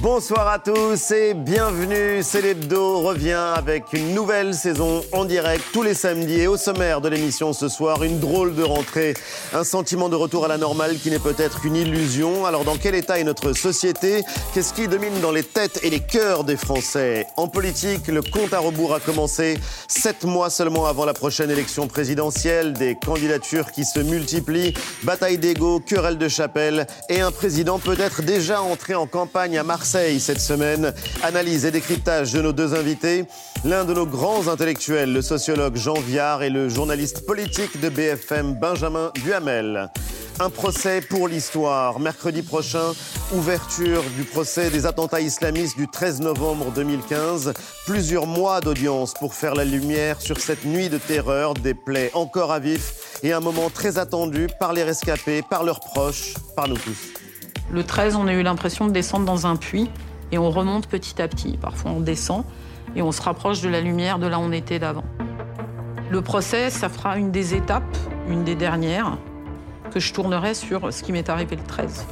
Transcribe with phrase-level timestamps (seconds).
[0.00, 2.20] Bonsoir à tous et bienvenue.
[2.22, 3.00] C'est l'Hebdo.
[3.00, 7.52] Revient avec une nouvelle saison en direct tous les samedis et au sommaire de l'émission
[7.52, 9.14] ce soir, une drôle de rentrée,
[9.54, 12.46] un sentiment de retour à la normale qui n'est peut-être qu'une illusion.
[12.46, 14.22] Alors dans quel état est notre société?
[14.52, 17.26] Qu'est-ce qui domine dans les têtes et les cœurs des Français?
[17.36, 19.58] En politique, le compte à rebours a commencé
[19.88, 24.74] sept mois seulement avant la prochaine élection présidentielle, des candidatures qui se multiplient,
[25.04, 30.20] bataille d'ego, querelle de chapelle et un président peut-être déjà entré en campagne à Marseille
[30.20, 30.94] cette semaine.
[31.22, 33.26] Analyse et décryptage de nos deux invités.
[33.62, 38.54] L'un de nos grands intellectuels, le sociologue Jean Viard et le journaliste politique de BFM
[38.54, 39.90] Benjamin Duhamel.
[40.40, 42.00] Un procès pour l'histoire.
[42.00, 42.94] Mercredi prochain,
[43.34, 47.52] ouverture du procès des attentats islamistes du 13 novembre 2015.
[47.84, 52.50] Plusieurs mois d'audience pour faire la lumière sur cette nuit de terreur, des plaies encore
[52.50, 56.78] à vif et un moment très attendu par les rescapés, par leurs proches, par nous
[56.78, 57.25] tous.
[57.70, 59.90] Le 13, on a eu l'impression de descendre dans un puits
[60.30, 61.56] et on remonte petit à petit.
[61.56, 62.44] Parfois, on descend
[62.94, 65.04] et on se rapproche de la lumière de là où on était d'avant.
[66.10, 67.96] Le procès, ça fera une des étapes,
[68.28, 69.18] une des dernières,
[69.92, 72.06] que je tournerai sur ce qui m'est arrivé le 13.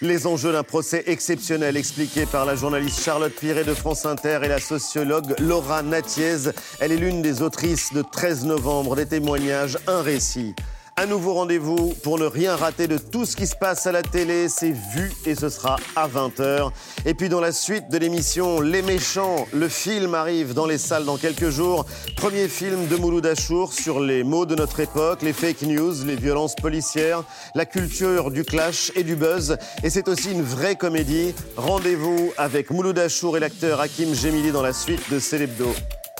[0.00, 4.48] Les enjeux d'un procès exceptionnel expliqué par la journaliste Charlotte Piret de France Inter et
[4.48, 6.52] la sociologue Laura Natiez.
[6.78, 10.54] Elle est l'une des autrices de 13 novembre, des témoignages, un récit.
[11.00, 14.02] Un nouveau rendez-vous pour ne rien rater de tout ce qui se passe à la
[14.02, 14.48] télé.
[14.48, 16.72] C'est vu et ce sera à 20h.
[17.06, 21.04] Et puis dans la suite de l'émission Les Méchants, le film arrive dans les salles
[21.04, 21.86] dans quelques jours.
[22.16, 26.16] Premier film de Mouloud Achour sur les mots de notre époque, les fake news, les
[26.16, 27.22] violences policières,
[27.54, 29.56] la culture du clash et du buzz.
[29.84, 31.32] Et c'est aussi une vraie comédie.
[31.56, 35.72] Rendez-vous avec Mouloud Achour et l'acteur Hakim Gemili dans la suite de Célébdo.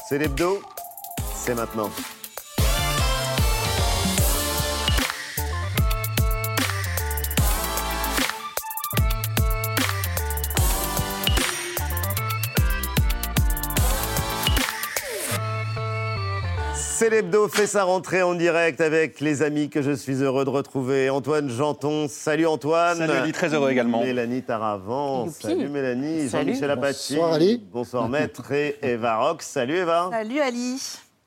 [0.09, 0.63] Célébdo,
[1.35, 1.91] c'est maintenant.
[17.09, 20.51] C'est l'hebdo fait sa rentrée en direct avec les amis que je suis heureux de
[20.51, 21.09] retrouver.
[21.09, 22.99] Antoine Janton, salut Antoine.
[22.99, 24.03] Salut Ali, très heureux également.
[24.03, 25.39] Mélanie Taravant, Youpi.
[25.41, 26.29] salut Mélanie.
[26.29, 26.49] Salut.
[26.51, 27.15] Jean-Michel Apathy.
[27.15, 27.63] Bonsoir, Ali.
[27.73, 29.47] Bonsoir Maître et Eva Rox.
[29.47, 30.11] Salut Eva.
[30.13, 30.79] Salut Ali.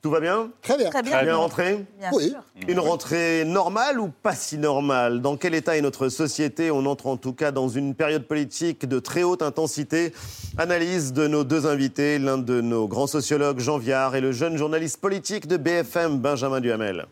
[0.01, 0.89] Tout va bien Très bien.
[0.89, 1.21] Très bien.
[1.23, 2.29] Bien rentré Bien Oui.
[2.29, 2.39] sûr.
[2.67, 5.21] Une rentrée normale ou pas si normale?
[5.21, 6.71] Dans quel état est notre société?
[6.71, 10.11] On entre en tout cas dans une période politique de très haute intensité.
[10.57, 14.57] Analyse de nos deux invités, l'un de nos grands sociologues, Jean Viard, et le jeune
[14.57, 17.05] journaliste politique de BFM, Benjamin Duhamel.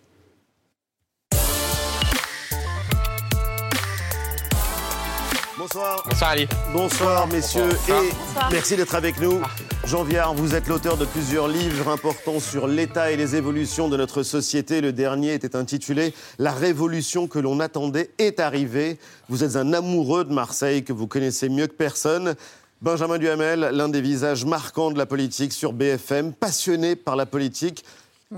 [5.58, 6.02] Bonsoir.
[6.10, 6.48] Bonsoir Ali.
[6.74, 8.04] Bonsoir messieurs Bonsoir.
[8.04, 8.50] et Bonsoir.
[8.52, 9.42] merci d'être avec nous.
[9.90, 13.98] Jean Viard, vous êtes l'auteur de plusieurs livres importants sur l'état et les évolutions de
[13.98, 14.82] notre société.
[14.82, 19.00] Le dernier était intitulé La révolution que l'on attendait est arrivée.
[19.30, 22.36] Vous êtes un amoureux de Marseille que vous connaissez mieux que personne.
[22.84, 27.84] Benjamin Duhamel, l'un des visages marquants de la politique sur BFM, passionné par la politique.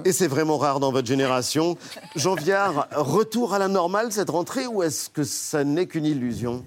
[0.05, 1.77] Et c'est vraiment rare dans votre génération.
[2.15, 6.63] Jean Viard, retour à la normale cette rentrée ou est-ce que ça n'est qu'une illusion?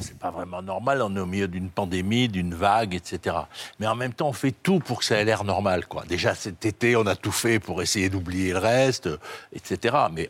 [0.00, 3.36] C'est pas vraiment normal, on est au milieu d'une pandémie, d'une vague, etc.
[3.78, 5.86] Mais en même temps, on fait tout pour que ça ait l'air normal.
[5.86, 6.04] Quoi.
[6.08, 9.08] Déjà cet été, on a tout fait pour essayer d'oublier le reste,
[9.52, 9.96] etc.
[10.12, 10.28] Mais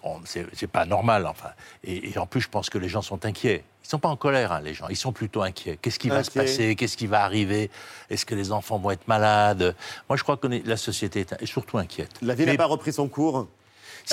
[0.52, 1.26] c'est pas normal.
[1.26, 1.48] Enfin.
[1.84, 3.64] Et, et en plus, je pense que les gens sont inquiets.
[3.86, 4.88] Ils sont pas en colère, hein, les gens.
[4.88, 5.78] Ils sont plutôt inquiets.
[5.80, 6.74] Qu'est-ce qui va se passer?
[6.74, 7.70] Qu'est-ce qui va arriver?
[8.10, 9.76] Est-ce que les enfants vont être malades?
[10.08, 12.10] Moi, je crois que la société est, surtout inquiète.
[12.20, 13.46] La vie n'a pas repris son cours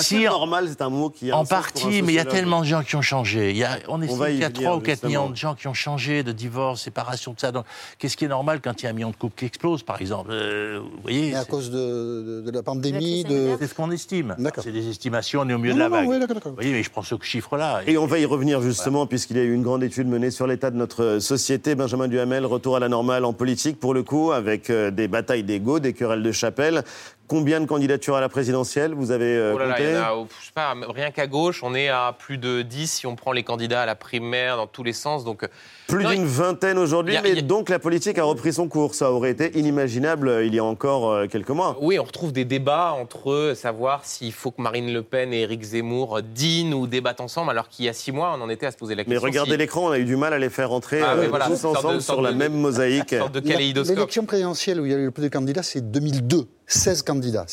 [0.01, 2.65] si normal, c'est un mot qui a en partie, mais il y a tellement de
[2.65, 3.51] gens qui ont changé.
[3.51, 5.09] Il y a, on estime y qu'il y a venir, 3 ou 4 justement.
[5.09, 7.51] millions de gens qui ont changé, de divorce, séparation, de ça.
[7.51, 7.65] Donc,
[7.99, 10.01] qu'est-ce qui est normal quand il y a un million de couples qui explosent, par
[10.01, 13.55] exemple Euh, Vous voyez Mais à cause de, de- de la pandémie, De.
[13.59, 14.35] C'est ce qu'on estime.
[14.39, 14.63] D'accord.
[14.63, 16.27] C'est des estimations, on est au milieu Non, de la non, non, vague.
[16.27, 16.39] oui.
[16.45, 17.81] Vous voyez, mais je prends ce chiffre-là.
[17.85, 20.47] Et on va y revenir justement, puisqu'il y a eu une grande étude menée sur
[20.47, 21.75] l'état de notre société.
[21.75, 25.43] Benjamin Duhamel, retour à la normale en politique, pour le coup, avec euh, des batailles
[25.43, 26.83] d'ego, des querelles de chapelle.
[27.27, 29.97] Combien de candidatures à la présidentielle Vous avez euh, Oh là là, compté il y
[29.97, 33.07] en a, je sais pas, rien qu'à gauche, on est à plus de 10 si
[33.07, 35.23] on prend les candidats à la primaire dans tous les sens.
[35.23, 35.47] Donc,
[35.87, 38.95] Plus d'une vingtaine aujourd'hui, mais a- donc la politique a repris son cours.
[38.95, 41.77] Ça aurait été inimaginable euh, il y a encore euh, quelques mois.
[41.81, 45.41] oui, on retrouve des débats entre eux, savoir s'il faut que Marine Le Pen et
[45.41, 48.65] Éric Zemmour dînent ou débattent ensemble, alors qu'il y a six mois, on en était
[48.65, 49.27] à se poser la Mais question.
[49.27, 51.29] regardez si- l'écran, on a eu du mal à les faire rentrer Ah oui, euh,
[51.29, 53.15] voilà, tous de- ensemble sur la de- même mosaïque.
[53.17, 53.95] Sorte de kaléidoscope.
[53.97, 56.47] L'élection présidentielle où il y a eu le plus de candidats, c'est 2002.
[56.65, 57.45] 16 candidats.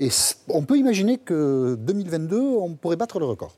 [0.00, 0.08] Et
[0.48, 3.54] on peut imaginer que 2022, on pourrait battre le record.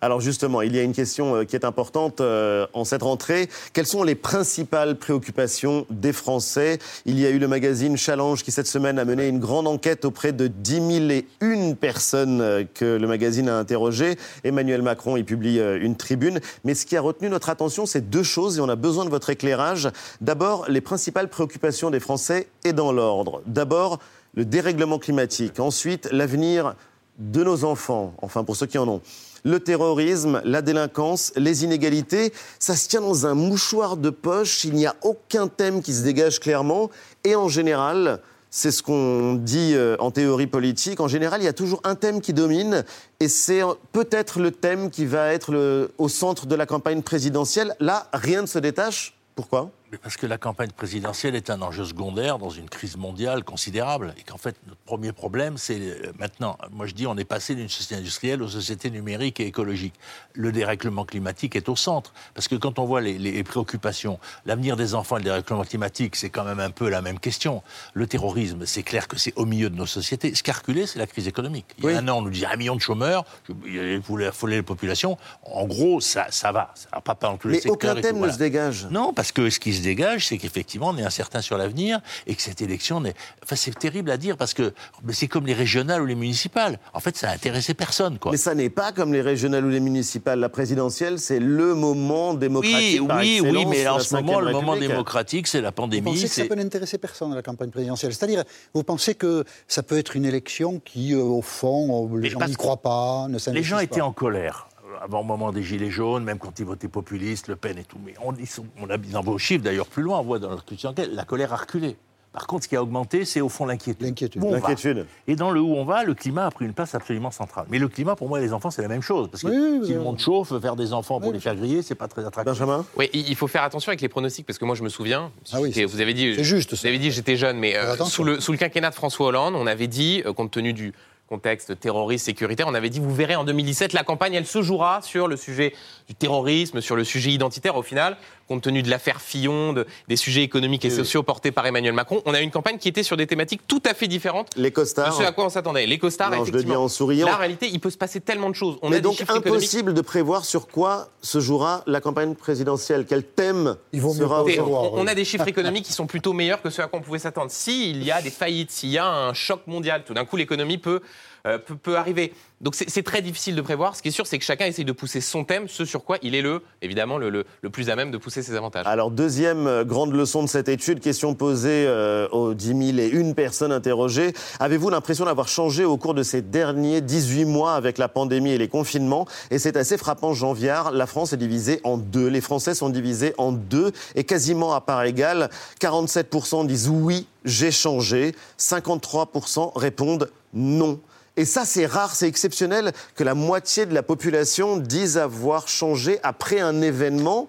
[0.00, 3.48] Alors justement, il y a une question euh, qui est importante euh, en cette rentrée.
[3.72, 6.78] Quelles sont les principales préoccupations des Français?
[7.04, 10.04] Il y a eu le magazine Challenge qui cette semaine a mené une grande enquête
[10.04, 14.16] auprès de 10 000 et une personnes euh, que le magazine a interrogées.
[14.44, 16.40] Emmanuel Macron y publie une tribune.
[16.64, 19.10] Mais ce qui a retenu notre attention, c'est deux choses et on a besoin de
[19.10, 19.88] votre éclairage.
[20.20, 23.42] D'abord, les principales préoccupations des Français et dans l'ordre.
[23.46, 23.98] D'abord,
[24.34, 25.58] le dérèglement climatique.
[25.58, 26.74] Ensuite, l'avenir
[27.18, 29.00] de nos enfants, enfin pour ceux qui en ont.
[29.44, 34.74] Le terrorisme, la délinquance, les inégalités, ça se tient dans un mouchoir de poche, il
[34.74, 36.90] n'y a aucun thème qui se dégage clairement,
[37.24, 38.20] et en général,
[38.50, 41.94] c'est ce qu'on dit euh, en théorie politique, en général, il y a toujours un
[41.94, 42.84] thème qui domine,
[43.20, 43.62] et c'est
[43.92, 47.74] peut-être le thème qui va être au centre de la campagne présidentielle.
[47.78, 49.14] Là, rien ne se détache.
[49.34, 49.70] Pourquoi?
[49.96, 54.14] Parce que la campagne présidentielle est un enjeu secondaire dans une crise mondiale considérable.
[54.18, 57.54] Et qu'en fait, notre premier problème, c'est euh, maintenant, moi je dis, on est passé
[57.54, 59.94] d'une société industrielle aux sociétés numériques et écologiques.
[60.34, 62.12] Le dérèglement climatique est au centre.
[62.34, 66.30] Parce que quand on voit les, préoccupations, l'avenir des enfants et le dérèglement climatique, c'est
[66.30, 67.62] quand même un peu la même question.
[67.94, 70.34] Le terrorisme, c'est clair que c'est au milieu de nos sociétés.
[70.34, 71.66] Ce qui a reculé, c'est la crise économique.
[71.78, 74.56] Il y a un an, on nous dit un million de chômeurs, vous voulez affoler
[74.56, 75.16] les populations.
[75.44, 76.72] En gros, ça, ça va.
[76.74, 78.86] Ça va pas dans tous les Mais aucun thème ne se dégage.
[78.90, 82.34] Non, parce que ce qui se dégage, c'est qu'effectivement, on est incertain sur l'avenir et
[82.34, 83.14] que cette élection, est...
[83.42, 84.72] enfin, c'est terrible à dire parce que
[85.10, 86.78] c'est comme les régionales ou les municipales.
[86.92, 88.18] En fait, ça a intéressé personne.
[88.18, 88.32] Quoi.
[88.32, 90.38] Mais ça n'est pas comme les régionales ou les municipales.
[90.40, 93.00] La présidentielle, c'est le moment démocratique.
[93.02, 96.04] Oui, oui, oui, mais en ce moment, le moment démocratique, c'est la pandémie.
[96.04, 98.14] Vous pensez que ça peut n'intéresser personne, la campagne présidentielle?
[98.14, 98.44] C'est-à-dire,
[98.74, 102.54] vous pensez que ça peut être une élection qui, euh, au fond, les gens n'y
[102.54, 104.67] croient pas, ne Les gens étaient en colère
[105.02, 107.98] avant le moment des Gilets jaunes, même quand ils votaient populistes, Le Pen et tout.
[108.04, 108.34] Mais on,
[108.82, 111.52] on a dans vos chiffres d'ailleurs plus loin, on voit dans leur culture la colère
[111.52, 111.96] a reculé.
[112.32, 114.02] Par contre, ce qui a augmenté, c'est au fond l'inquiétude.
[114.02, 115.06] L'inquiétude.
[115.26, 117.66] Et dans le où on va, le climat a pris une place absolument centrale.
[117.70, 119.28] Mais le climat, pour moi, et les enfants, c'est la même chose.
[119.30, 122.06] Parce que si le monde chauffe, faire des enfants pour les faire griller, c'est pas
[122.06, 122.52] très attractif.
[122.52, 125.32] Benjamin Oui, il faut faire attention avec les pronostics, parce que moi, je me souviens,
[125.52, 128.40] ah oui, vous avez dit, juste, vous avez dit, j'étais jeune, mais euh, sous, le,
[128.40, 130.92] sous le quinquennat de François Hollande, on avait dit, euh, compte tenu du
[131.28, 132.66] contexte terroriste, sécuritaire.
[132.68, 135.74] On avait dit, vous verrez en 2017, la campagne, elle se jouera sur le sujet
[136.08, 137.76] du terrorisme, sur le sujet identitaire.
[137.76, 138.16] Au final,
[138.48, 139.74] compte tenu de l'affaire Fillon,
[140.08, 143.02] des sujets économiques et sociaux portés par Emmanuel Macron, on a une campagne qui était
[143.02, 145.86] sur des thématiques tout à fait différentes les costards, de ce à quoi on s'attendait.
[145.86, 146.60] Les costards, non, effectivement.
[146.60, 147.26] Je le dis en souriant.
[147.26, 148.78] La réalité, il peut se passer tellement de choses.
[148.80, 153.04] On Mais donc impossible de prévoir sur quoi se jouera la campagne présidentielle.
[153.06, 156.62] Quel thème vaut sera au on, on a des chiffres économiques qui sont plutôt meilleurs
[156.62, 157.50] que ceux à quoi on pouvait s'attendre.
[157.50, 160.78] S'il y a des faillites, s'il y a un choc mondial, tout d'un coup l'économie
[160.78, 161.02] peut
[161.46, 162.32] euh, peut, arriver.
[162.60, 163.94] Donc c'est très difficile de prévoir.
[163.94, 166.18] Ce qui est sûr, c'est que chacun essaye de pousser son thème, ce sur quoi
[166.22, 168.86] il est le, évidemment, le, plus à même de pousser ses avantages.
[168.86, 173.08] Alors, deuxième euh, grande leçon de cette étude, question posée euh, aux 10 000 et
[173.08, 174.32] une personnes interrogées.
[174.58, 178.58] Avez-vous l'impression d'avoir changé au cours de ces derniers 18 mois avec la pandémie et
[178.58, 179.26] les confinements?
[179.52, 182.26] Et c'est assez frappant, Jean Viard, la France est divisée en deux.
[182.26, 185.50] Les Français sont divisés en deux et quasiment à part égale.
[185.80, 188.34] 47% disent oui, j'ai changé.
[188.58, 191.00] 53% répondent non.
[191.36, 196.18] Et ça, c'est rare, c'est exceptionnel que la moitié de la population dise avoir changé
[196.22, 197.48] après un événement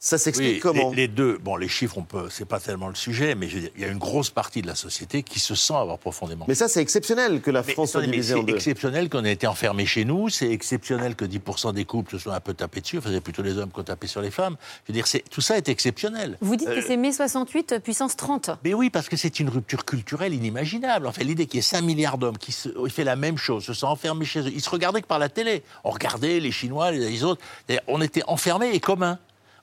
[0.00, 3.34] ça s'explique comment les, deux, bon, les chiffres, on peut, c'est pas tellement le sujet,
[3.34, 5.98] mais je il y a une grosse partie de la société qui se sent avoir
[5.98, 6.44] profondément.
[6.46, 8.52] Mais ça, c'est exceptionnel que la France soit divisée en deux.
[8.52, 10.28] C'est exceptionnel qu'on ait été enfermés chez nous.
[10.28, 12.98] C'est exceptionnel que 10% des couples se soient un peu tapés dessus.
[12.98, 14.56] Enfin, c'est plutôt les hommes qui ont tapé sur les femmes.
[14.84, 16.38] Je veux dire, c'est, tout ça est exceptionnel.
[16.40, 18.50] Vous dites que euh, c'est mai 68 euh, puissance 30.
[18.64, 21.06] Mais oui, parce que c'est une rupture culturelle inimaginable.
[21.06, 23.64] En fait, l'idée qu'il y ait 5 milliards d'hommes qui se, fait la même chose,
[23.64, 24.52] se sont enfermés chez eux.
[24.52, 25.64] Ils se regardaient que par la télé.
[25.82, 27.42] On regardait les Chinois, les autres.
[27.88, 29.18] On était enfermés et communs.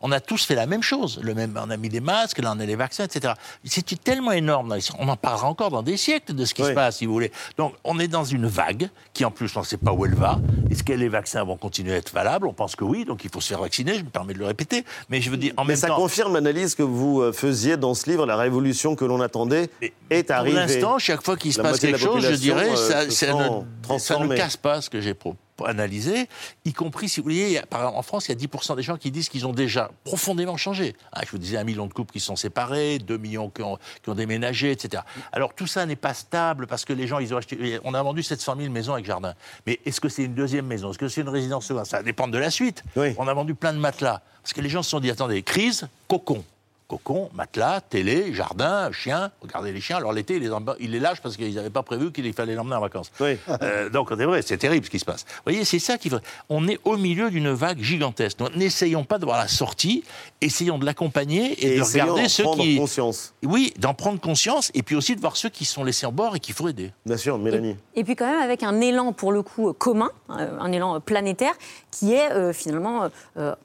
[0.07, 1.19] On a tous fait la même chose.
[1.23, 3.33] Le même, on a mis des masques, là on a les vaccins, etc.
[3.63, 4.77] C'est tellement énorme.
[4.99, 7.31] On en parlera encore dans des siècles de ce qui se passe, si vous voulez.
[7.57, 10.13] Donc on est dans une vague qui, en plus, on ne sait pas où elle
[10.13, 10.39] va.
[10.69, 12.45] Est-ce que les vaccins vont continuer à être valables?
[12.45, 13.95] On pense que oui, donc il faut se faire vacciner.
[13.95, 14.85] Je me permets de le répéter.
[15.09, 15.95] Mais je veux dire, en Mais même ça temps.
[15.95, 18.27] Ça confirme l'analyse que vous euh, faisiisiez dans ce livre.
[18.27, 19.71] La révolution que l'on attendait
[20.11, 20.51] est arrivée.
[20.51, 24.19] Pour l'instant, chaque fois qu'il se passe quelque chose, je dirais, euh, ça, ne, ça
[24.19, 26.27] ne casse pas ce que j'ai proposé analyser,
[26.65, 29.29] y compris, si vous voulez, en France, il y a 10% des gens qui disent
[29.29, 30.95] qu'ils ont déjà profondément changé.
[31.13, 33.77] Ah, je vous disais, un million de couples qui sont séparés, 2 millions qui ont,
[34.13, 35.03] déménagé, etc.
[35.31, 37.79] Alors tout ça n'est pas stable parce que les gens, ils ont acheté.
[37.83, 39.33] On a vendu 700 000 maisons avec jardin.
[39.65, 40.91] Mais est-ce que c'est une deuxième maison?
[40.91, 42.83] Est-ce que c'est une résidence Ça dépend de la suite.
[42.95, 44.21] On a vendu plein de matelas.
[44.41, 46.43] Parce que les gens se sont dit, attendez, crise, cocon.
[46.87, 49.31] Cocon, matelas, télé, jardin, chien.
[49.41, 49.97] Regardez les chiens.
[49.97, 52.75] Alors l'été, il les, il les lâche parce qu'ils n'avaient pas prévu qu'il fallait l'emmener
[52.75, 53.11] en vacances.
[53.19, 53.37] Oui.
[53.63, 55.25] Euh, donc c'est vrai, c'est terrible ce qui se passe.
[55.27, 56.11] Vous voyez, c'est ça qui.
[56.49, 58.37] On est au milieu d'une vague gigantesque.
[58.37, 60.03] Donc n'essayons pas de voir la sortie,
[60.41, 62.77] essayons de l'accompagner et, de regarder ceux qui.
[62.77, 63.33] conscience.
[63.43, 66.35] Oui, d'en prendre conscience et puis aussi de voir ceux qui sont laissés en bord
[66.35, 66.91] et qu'il faut aider.
[67.05, 67.77] Bien sûr, Mélanie.
[67.95, 71.53] Et, puis quand même avec un élan pour le coup commun, euh, un élan planétaire,
[71.89, 73.09] qui est euh, finalement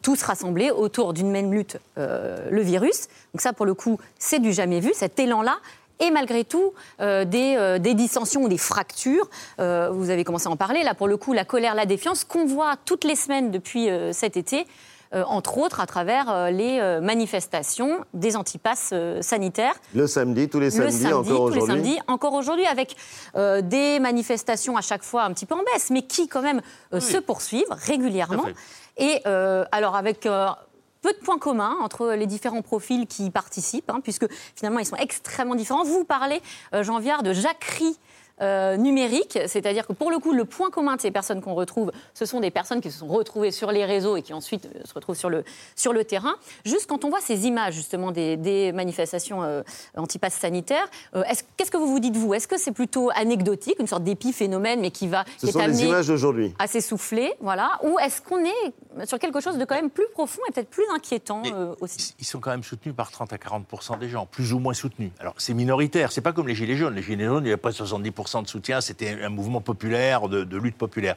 [0.00, 3.09] tous rassemblés autour d'une même lutte, le virus.
[3.34, 5.58] Donc ça, pour le coup, c'est du jamais vu, cet élan-là.
[6.00, 9.28] Et malgré tout, euh, euh, des, dissensions ou des fractures.
[9.60, 10.82] Euh, vous avez commencé à en parler.
[10.82, 14.36] Là, pour le coup, la colère, la défiance qu'on voit toutes les semaines depuis cet
[14.36, 14.66] été.
[15.12, 19.74] entre autres à travers les manifestations des antipasses sanitaires.
[19.92, 21.60] Le samedi, tous les samedis, encore aujourd'hui.
[21.60, 22.94] Tous les samedis, encore aujourd'hui, avec
[23.34, 26.62] des manifestations à chaque fois un petit peu en baisse, mais qui quand même
[26.92, 28.46] se poursuivent régulièrement.
[28.98, 30.28] Et alors avec
[31.02, 34.86] peu de points communs entre les différents profils qui y participent, hein, puisque finalement ils
[34.86, 35.84] sont extrêmement différents.
[35.84, 36.40] Vous parlez,
[36.74, 37.96] euh, Jean Viard, de jacquerie
[38.40, 41.92] euh, numérique, c'est-à-dire que pour le coup, le point commun de ces personnes qu'on retrouve,
[42.14, 44.80] ce sont des personnes qui se sont retrouvées sur les réseaux et qui ensuite euh,
[44.84, 45.44] se retrouvent sur le,
[45.76, 46.34] sur le terrain.
[46.64, 49.62] Juste quand on voit ces images justement des, manifestations euh,
[49.96, 50.88] anti-pass sanitaires,
[51.56, 52.34] qu'est-ce que vous vous dites vous?
[52.34, 56.06] Est-ce que c'est plutôt anecdotique, une sorte d'épiphénomène, mais qui va ce sont les images
[56.08, 60.06] d'aujourd'hui à s'essouffler, voilà, ou est-ce qu'on est sur quelque chose de quand même plus
[60.12, 61.42] profond et peut-être plus inquiétant
[61.80, 62.14] aussi?
[62.18, 65.10] Ils sont quand même soutenus par 30 à 40 des gens, plus ou moins soutenus.
[65.18, 66.94] Alors c'est minoritaire, c'est pas comme les gilets jaunes.
[66.94, 68.10] Les gilets jaunes, il y a pas 70
[68.42, 71.16] de soutien, c'était un mouvement populaire, de, lutte populaire.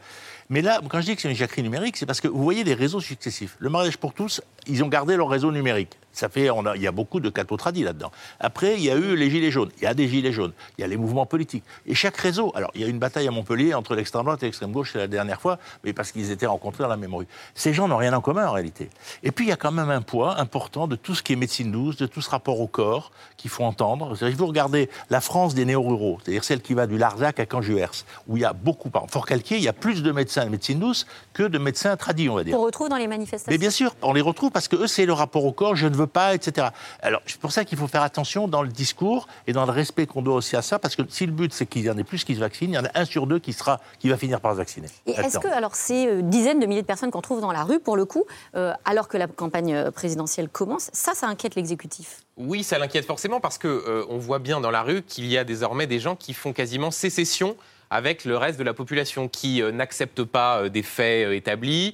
[0.49, 2.63] Mais là, quand je dis que c'est une jacquerie numérique, c'est parce que vous voyez
[2.63, 3.55] des réseaux successifs.
[3.59, 5.97] Le mariage pour tous, ils ont gardé leur réseau numérique.
[6.11, 8.11] Ça fait, il y a beaucoup de cathos tradis là-dedans.
[8.39, 9.71] Après, il y a eu les gilets jaunes.
[9.77, 10.53] Il y a des gilets jaunes.
[10.77, 11.63] Il y a les mouvements politiques.
[11.87, 12.51] Et chaque réseau.
[12.55, 15.07] Alors, il y a une bataille à Montpellier entre l'extrême droite et l'extrême gauche la
[15.07, 17.25] dernière fois, mais parce qu'ils étaient rencontrés dans la même rue.
[17.55, 18.89] Ces gens n'ont rien en commun en réalité.
[19.23, 21.35] Et puis, il y a quand même un poids important de tout ce qui est
[21.35, 24.15] médecine douce, de tout ce rapport au corps qu'il faut entendre.
[24.21, 28.05] Il faut regarder la France des néo-ruraux, c'est-à-dire celle qui va du Larzac à Canjuers,
[28.27, 30.79] où il y a beaucoup, par Fort-Calquier, il y a plus de médecins de médecine
[30.79, 32.59] douce que de médecins tradis, on va dire.
[32.59, 33.51] On retrouve dans les manifestations.
[33.51, 35.87] Mais bien sûr, on les retrouve parce que eux, c'est le rapport au corps, je
[35.87, 36.67] ne veux pas, etc.
[37.01, 40.07] Alors, c'est pour ça qu'il faut faire attention dans le discours et dans le respect
[40.07, 42.03] qu'on doit aussi à ça, parce que si le but c'est qu'il y en ait
[42.03, 44.17] plus qui se vaccinent, il y en a un sur deux qui, sera, qui va
[44.17, 44.87] finir par se vacciner.
[45.05, 47.63] Et est-ce que, alors, ces euh, dizaines de milliers de personnes qu'on trouve dans la
[47.63, 48.25] rue, pour le coup,
[48.55, 52.21] euh, alors que la campagne euh, présidentielle commence, ça, ça inquiète l'exécutif?
[52.37, 55.43] Oui, ça l'inquiète forcément, parce qu'on on voit bien dans la rue qu'il y a
[55.43, 57.55] désormais des gens qui font quasiment sécession
[57.93, 61.93] avec le reste de la population qui euh, n'accepte pas euh, des faits euh, établis,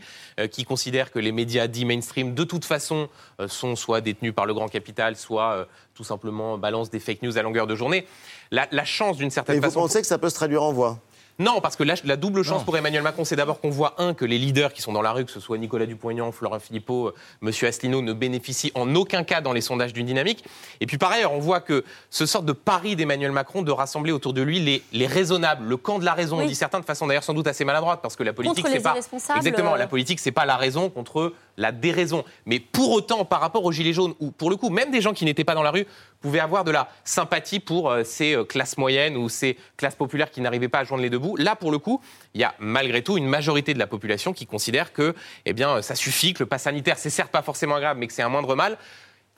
[0.52, 3.10] qui considère que les médias dits mainstream, de toute façon,
[3.48, 7.42] sont soit détenus par le grand capital, soit tout simplement balancent des fake news à
[7.42, 8.08] longueur de journée.
[8.50, 9.80] La, la chance, d'une certaine façon.
[9.80, 10.98] Et vous pensez que ça peut se traduire en voix?
[11.40, 14.14] Non, parce que la, la double chance pour Emmanuel Macron, c'est d'abord qu'on voit, un,
[14.14, 17.08] que les leaders qui sont dans la rue, que ce soit Nicolas Dupont-Aignan, Florent Philippot,
[17.08, 17.52] euh, M.
[17.68, 20.44] Asselineau, ne bénéficient en aucun cas dans les sondages d'une dynamique.
[20.82, 24.12] Et puis par ailleurs, on voit que ce sort de pari d'Emmanuel Macron de rassembler
[24.12, 26.86] autour de lui les, les raisonnables, le camp de la raison, on dit certains de
[26.86, 28.98] façon d'ailleurs sans doute assez maladroite, parce que la politique, c'est pas.
[29.38, 29.88] Exactement, la euh.
[29.88, 32.24] politique, c'est pas la raison contre la déraison.
[32.46, 35.14] Mais pour autant, par rapport aux Gilets jaunes, ou pour le coup, même des gens
[35.14, 35.86] qui n'étaient pas dans la rue
[36.22, 40.32] pouvaient avoir de la sympathie pour euh, ces euh, classes moyennes ou ces classes populaires
[40.32, 41.36] qui n'arrivaient pas à joindre les deux bouts.
[41.38, 42.02] Là, pour le coup,
[42.34, 45.14] il y a malgré tout une majorité de la population qui considère que
[45.46, 48.14] eh bien, ça suffit, que le pass sanitaire, c'est certes pas forcément grave, mais que
[48.14, 48.78] c'est un moindre mal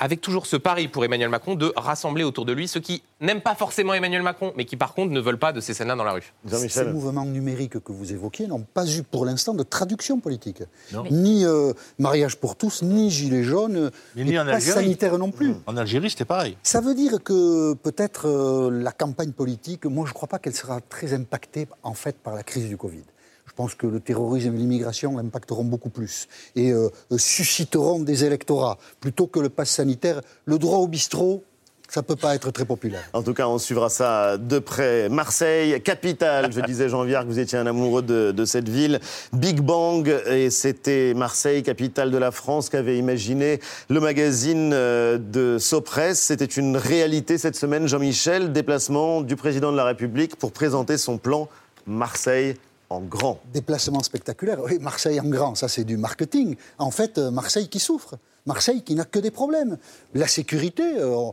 [0.01, 3.39] avec toujours ce pari pour Emmanuel Macron de rassembler autour de lui ceux qui n'aiment
[3.39, 6.03] pas forcément Emmanuel Macron, mais qui par contre ne veulent pas de ces scènes-là dans
[6.03, 6.33] la rue.
[6.69, 10.63] Ces mouvements numériques que vous évoquiez n'ont pas eu pour l'instant de traduction politique.
[11.11, 15.53] Ni euh, mariage pour tous, ni gilets jaunes, ni en sanitaire non plus.
[15.67, 16.57] En Algérie, c'était pareil.
[16.63, 20.55] Ça veut dire que peut-être euh, la campagne politique, moi je ne crois pas qu'elle
[20.55, 23.03] sera très impactée en fait par la crise du Covid.
[23.51, 28.77] Je pense que le terrorisme et l'immigration l'impacteront beaucoup plus et euh, susciteront des électorats
[29.01, 30.21] plutôt que le pass sanitaire.
[30.45, 31.43] Le droit au bistrot,
[31.89, 33.03] ça ne peut pas être très populaire.
[33.11, 35.09] En tout cas, on suivra ça de près.
[35.09, 39.01] Marseille, capitale, je disais Jean Viard que vous étiez un amoureux de, cette ville.
[39.33, 45.57] Big Bang, et c'était Marseille, capitale de la France, qu'avait imaginé le magazine euh, de
[45.57, 46.21] Sopress.
[46.21, 51.17] C'était une réalité cette semaine, Jean-Michel, déplacement du président de la République pour présenter son
[51.17, 51.49] plan
[51.85, 52.55] Marseille
[52.91, 53.39] en grand.
[53.53, 54.59] Déplacement spectaculaire.
[54.63, 56.55] Oui, Marseille en grand, ça c'est du marketing.
[56.77, 58.17] En fait, euh, Marseille qui souffre.
[58.45, 59.77] Marseille qui n'a que des problèmes.
[60.13, 60.83] La sécurité.
[60.97, 61.31] Euh,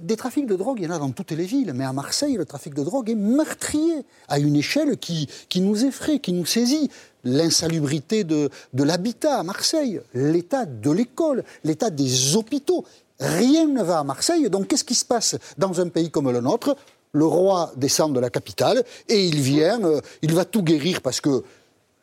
[0.00, 2.36] des trafics de drogue, il y en a dans toutes les villes, mais à Marseille,
[2.36, 6.88] le trafic de drogue est meurtrier, à une échelle qui, nous effraie, qui nous saisit.
[7.24, 12.84] L'insalubrité de l'habitat à Marseille, l'état de l'école, l'état des hôpitaux.
[13.18, 16.40] Rien ne va à Marseille, donc qu'est-ce qui se passe dans un pays comme le
[16.40, 16.76] nôtre?
[17.12, 21.20] Le roi descend de la capitale et il vient, euh, il va tout guérir parce
[21.20, 21.44] que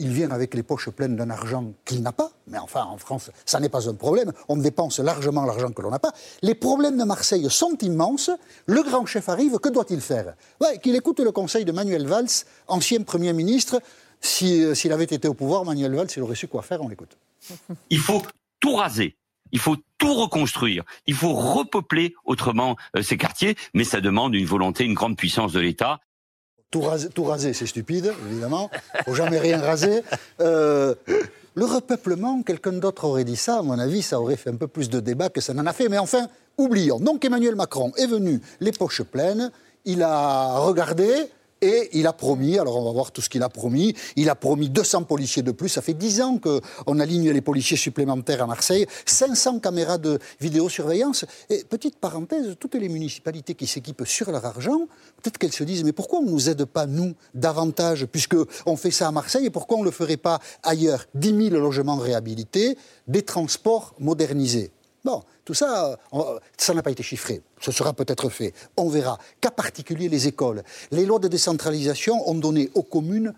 [0.01, 2.31] il vient avec les poches pleines d'un argent qu'il n'a pas.
[2.47, 4.31] Mais enfin, en France, ça n'est pas un problème.
[4.47, 6.13] On dépense largement l'argent que l'on n'a pas.
[6.41, 8.31] Les problèmes de Marseille sont immenses.
[8.65, 10.35] Le grand chef arrive, que doit-il faire?
[10.81, 12.29] Qu'il écoute le conseil de Manuel Valls,
[12.67, 13.81] ancien Premier ministre.
[14.43, 17.17] Euh, s'il avait été au pouvoir, Manuel Valls, il aurait su quoi faire, on l'écoute.
[17.89, 18.21] Il faut
[18.61, 19.17] tout raser.
[19.51, 20.83] Il faut tout reconstruire.
[21.07, 25.53] Il faut repeupler autrement euh, ces quartiers, mais ça demande une volonté, une grande puissance
[25.53, 25.99] de l'État.
[26.71, 28.69] Tout raser, c'est stupide, évidemment.
[29.05, 30.03] Faut jamais rien raser.
[30.39, 30.93] Euh,
[31.55, 33.57] le repeuplement, quelqu'un d'autre aurait dit ça.
[33.57, 35.73] À mon avis, ça aurait fait un peu plus de débat que ça n'en a
[35.73, 35.89] fait.
[35.89, 36.27] Mais enfin,
[36.57, 36.99] oublions.
[36.99, 39.51] Donc Emmanuel Macron est venu les poches pleines.
[39.85, 41.11] Il a regardé,
[41.61, 44.35] et il a promis, alors on va voir tout ce qu'il a promis, il a
[44.35, 45.69] promis 200 policiers de plus.
[45.69, 51.25] Ça fait 10 ans qu'on aligne les policiers supplémentaires à Marseille, 500 caméras de vidéosurveillance.
[51.49, 54.87] Et petite parenthèse, toutes les municipalités qui s'équipent sur leur argent,
[55.21, 58.91] peut-être qu'elles se disent, mais pourquoi on ne nous aide pas, nous, davantage, puisqu'on fait
[58.91, 61.05] ça à Marseille, et pourquoi on ne le ferait pas ailleurs?
[61.15, 64.71] 10 000 logements réhabilités, des transports modernisés.
[65.05, 65.97] Bon, tout ça,
[66.57, 67.41] ça n'a pas été chiffré.
[67.61, 68.53] Ce sera peut-être fait.
[68.75, 69.17] On verra.
[69.39, 70.63] Cas particulier, les écoles.
[70.91, 73.33] Les lois de décentralisation ont donné aux communes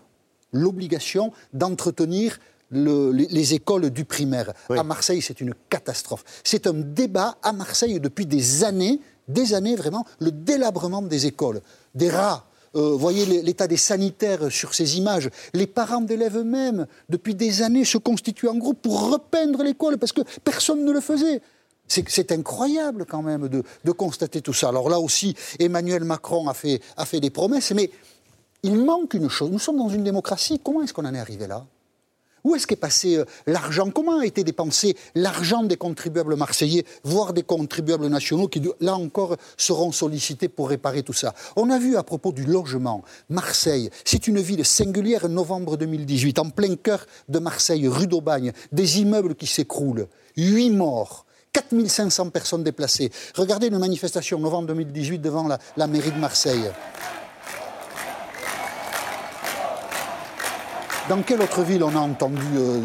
[0.52, 2.38] l'obligation d'entretenir
[2.72, 4.52] les, écoles du primaire.
[4.70, 6.24] À Marseille, c'est une catastrophe.
[6.42, 11.60] C'est un débat à Marseille depuis des années, des années vraiment, le délabrement des écoles.
[11.94, 15.30] Des rats, euh, voyez l'état des sanitaires sur ces images.
[15.54, 20.12] Les parents d'élèves eux-mêmes, depuis des années, se constituent en groupe pour repeindre l'école parce
[20.12, 21.42] que personne ne le faisait.
[21.88, 24.70] C'est incroyable quand même de, constater tout ça.
[24.70, 27.90] Alors là aussi, Emmanuel Macron a fait, a fait des promesses, mais
[28.62, 29.50] il manque une chose.
[29.50, 30.58] Nous sommes dans une démocratie.
[30.62, 31.66] Comment est-ce qu'on en est arrivé là?
[32.44, 33.90] Où est-ce qu'est passé euh, l'argent?
[33.90, 39.36] Comment a été dépensé l'argent des contribuables marseillais, voire des contribuables nationaux qui, là encore,
[39.56, 41.34] seront sollicités pour réparer tout ça?
[41.56, 46.50] On a vu à propos du logement, Marseille, c'est une ville singulière, novembre 2018, en
[46.50, 51.26] plein cœur de Marseille, rue d'Aubagne, des immeubles qui s'écroulent, huit morts.
[51.52, 53.10] 4500 personnes déplacées.
[53.34, 56.70] Regardez une manifestation novembre 2018 devant la, mairie de Marseille.
[61.12, 62.80] Dans quelle autre ville on a entendu euh,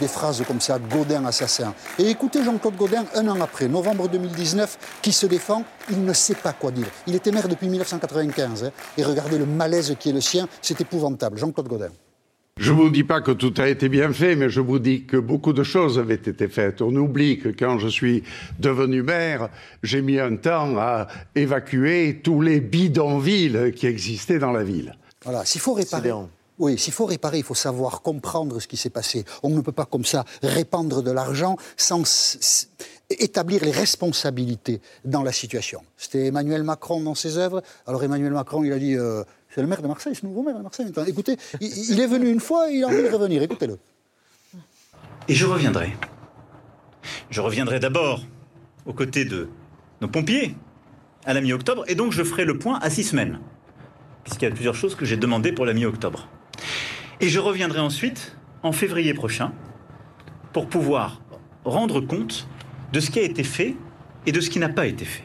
[0.00, 1.72] des phrases comme ça, Godin assassin?
[2.00, 6.34] Et écoutez Jean-Claude Godin un an après, novembre 2019, qui se défend, il ne sait
[6.34, 6.88] pas quoi dire.
[7.06, 10.80] Il était maire depuis 1995, hein, et regardez le malaise qui est le sien, c'est
[10.80, 11.38] épouvantable.
[11.38, 11.90] Jean-Claude Godin.
[12.58, 15.04] Je ne vous dis pas que tout a été bien fait, mais je vous dis
[15.04, 16.82] que beaucoup de choses avaient été faites.
[16.82, 18.24] On oublie que quand je suis
[18.58, 19.48] devenu maire,
[19.84, 24.96] j'ai mis un temps à évacuer tous les bidonvilles qui existaient dans la ville.
[25.24, 26.10] Voilà, s'il faut réparer.
[26.60, 29.24] Oui, s'il faut réparer, il faut savoir comprendre ce qui s'est passé.
[29.42, 32.02] On ne peut pas comme ça répandre de l'argent sans
[33.08, 35.80] établir les responsabilités dans la situation.
[35.96, 37.62] C'était Emmanuel Macron dans ses œuvres.
[37.86, 40.58] Alors Emmanuel Macron, il a dit euh, c'est le maire de Marseille, le nouveau maire
[40.58, 40.92] de Marseille.
[41.06, 43.42] Écoutez, il, est venu une fois, il a envie de revenir.
[43.42, 43.78] Écoutez-le.
[45.28, 45.96] Et je reviendrai.
[47.30, 48.20] Je reviendrai d'abord
[48.84, 49.48] aux côtés de
[50.02, 50.54] nos pompiers
[51.24, 53.40] à la mi-octobre, et donc je ferai le point à six semaines,
[54.24, 56.28] puisqu'il y a plusieurs choses que j'ai demandées pour la mi-octobre.
[57.20, 59.52] Et je reviendrai ensuite en février prochain
[60.52, 61.20] pour pouvoir
[61.64, 62.46] rendre compte
[62.92, 63.76] de ce qui a été fait
[64.26, 65.24] et de ce qui n'a pas été fait.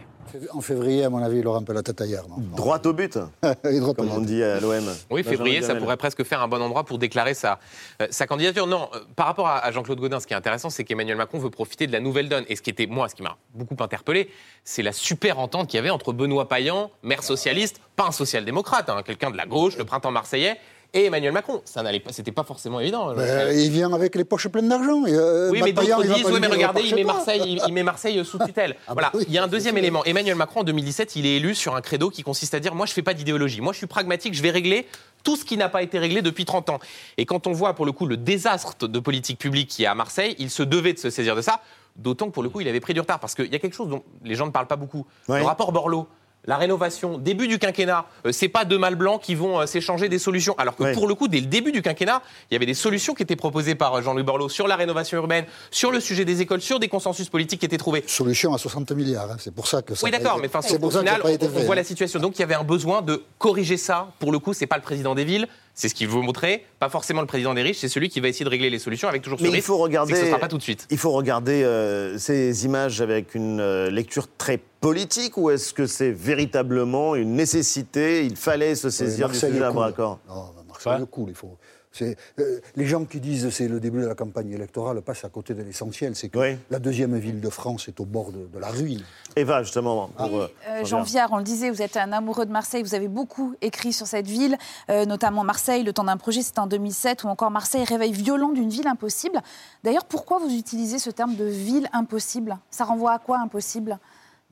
[0.51, 2.25] En février, à mon avis, il aura un peu la tête ailleurs.
[2.37, 3.17] Droit au but,
[3.95, 4.83] comme on dit à l'OM.
[5.09, 7.59] Oui, février, ça pourrait presque faire un bon endroit pour déclarer sa,
[8.01, 8.67] euh, sa candidature.
[8.67, 11.49] Non, euh, par rapport à, Jean-Claude Godin, ce qui est intéressant, c'est qu'Emmanuel Macron veut
[11.49, 12.43] profiter de la nouvelle donne.
[12.49, 14.29] Et ce qui était, moi, ce qui m'a beaucoup interpellé,
[14.63, 18.89] c'est la super entente qu'il y avait entre Benoît Payan, maire socialiste, pas un social-démocrate,
[18.89, 20.57] hein, quelqu'un de la gauche, le printemps marseillais,
[20.95, 21.61] et Emmanuel Macron.
[21.65, 23.13] Ça n'allait pas, c'était pas forcément évident.
[23.53, 25.03] il vient avec les poches pleines d'argent.
[25.05, 28.39] Euh, oui, mais d'autres disent, oui, mais regardez, il met, Marseille, il, met Marseille sous
[28.39, 28.75] tutelle.
[28.87, 29.25] Ah bah voilà.
[29.27, 30.03] il y a un deuxième élément.
[30.05, 32.85] Emmanuel Macron, en 2017, il est élu sur un credo qui consiste à dire, moi,
[32.85, 33.59] je fais pas d'idéologie.
[33.61, 34.87] Moi, je suis pragmatique, je vais régler
[35.23, 36.79] tout ce qui n'a pas été réglé depuis 30 ans.
[37.17, 39.95] Et quand on voit, pour le coup, le désastre de politique publique qui est à
[39.95, 41.61] Marseille, il se devait de se saisir de ça.
[41.97, 43.19] D'autant que, pour le coup, il avait pris du retard.
[43.19, 45.05] Parce qu'il y a quelque chose dont les gens ne parlent pas beaucoup.
[45.27, 46.07] Le rapport Borloo
[46.47, 50.09] la rénovation, début du quinquennat, euh, c'est pas deux mâles blancs qui vont euh, s'échanger
[50.09, 50.55] des solutions.
[50.57, 53.13] Alors que pour le coup, dès le début du quinquennat, il y avait des solutions
[53.13, 56.41] qui étaient proposées par euh, Jean-Louis Borloo sur la rénovation urbaine, sur le sujet des
[56.41, 58.03] écoles, sur des consensus politiques qui étaient trouvés.
[58.07, 59.37] Solution à 60 milliards, hein.
[59.39, 60.05] c'est pour ça que ça.
[60.05, 62.19] Oui, d'accord, mais enfin, au final, on, voit la situation.
[62.19, 64.09] Donc il y avait un besoin de corriger ça.
[64.19, 66.89] Pour le coup, c'est pas le président des villes, c'est ce qu'il veut montrer, pas
[66.89, 69.21] forcément le président des riches, c'est celui qui va essayer de régler les solutions avec
[69.21, 70.87] toujours ce Mais il faut regarder, que ce sera pas tout de suite.
[70.89, 75.85] Il faut regarder euh, ces images avec une euh, lecture très politique ou est-ce que
[75.85, 78.25] c'est véritablement une nécessité?
[78.25, 79.91] Il fallait se saisir du sujet à bras
[80.29, 80.49] Non,
[80.97, 81.29] le coule.
[81.29, 81.57] Il faut,
[82.01, 85.53] Euh, les gens qui disent c'est le début de la campagne électorale passent à côté
[85.53, 86.15] de l'essentiel.
[86.15, 89.03] C'est que la deuxième ville de France est au bord de, la ruine.
[89.35, 90.09] Eva, justement.
[90.09, 92.83] Pour, oui, euh, Jean Viard, on le disait, vous êtes un amoureux de Marseille.
[92.83, 94.57] Vous avez beaucoup écrit sur cette ville,
[94.89, 98.69] notamment Marseille, le temps d'un projet, c'était en 2007, ou encore Marseille, réveil violent d'une
[98.69, 99.41] ville impossible.
[99.83, 102.57] D'ailleurs, pourquoi vous utilisez ce terme de ville impossible?
[102.71, 103.99] Ça renvoie à quoi impossible?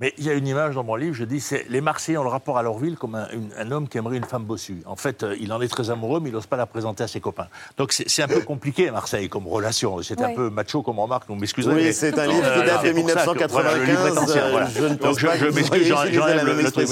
[0.03, 2.23] Mais il y a une image dans mon livre, je dis, c'est les Marseillais ont
[2.23, 4.81] le rapport à leur ville comme un, homme qui aimerait une femme bossue.
[4.85, 7.07] En fait, euh, il en est très amoureux, mais il n'ose pas la présenter à
[7.07, 7.47] ses copains.
[7.77, 10.01] Donc c'est un peu compliqué, Marseille, comme relation.
[10.01, 11.73] C'est un peu macho comme remarque, donc m'excuserez.
[11.73, 14.73] Oui, c'est un livre qui date de 1995.
[14.75, 16.85] je ne pense pas je m'excuse, j'enlève le, truc.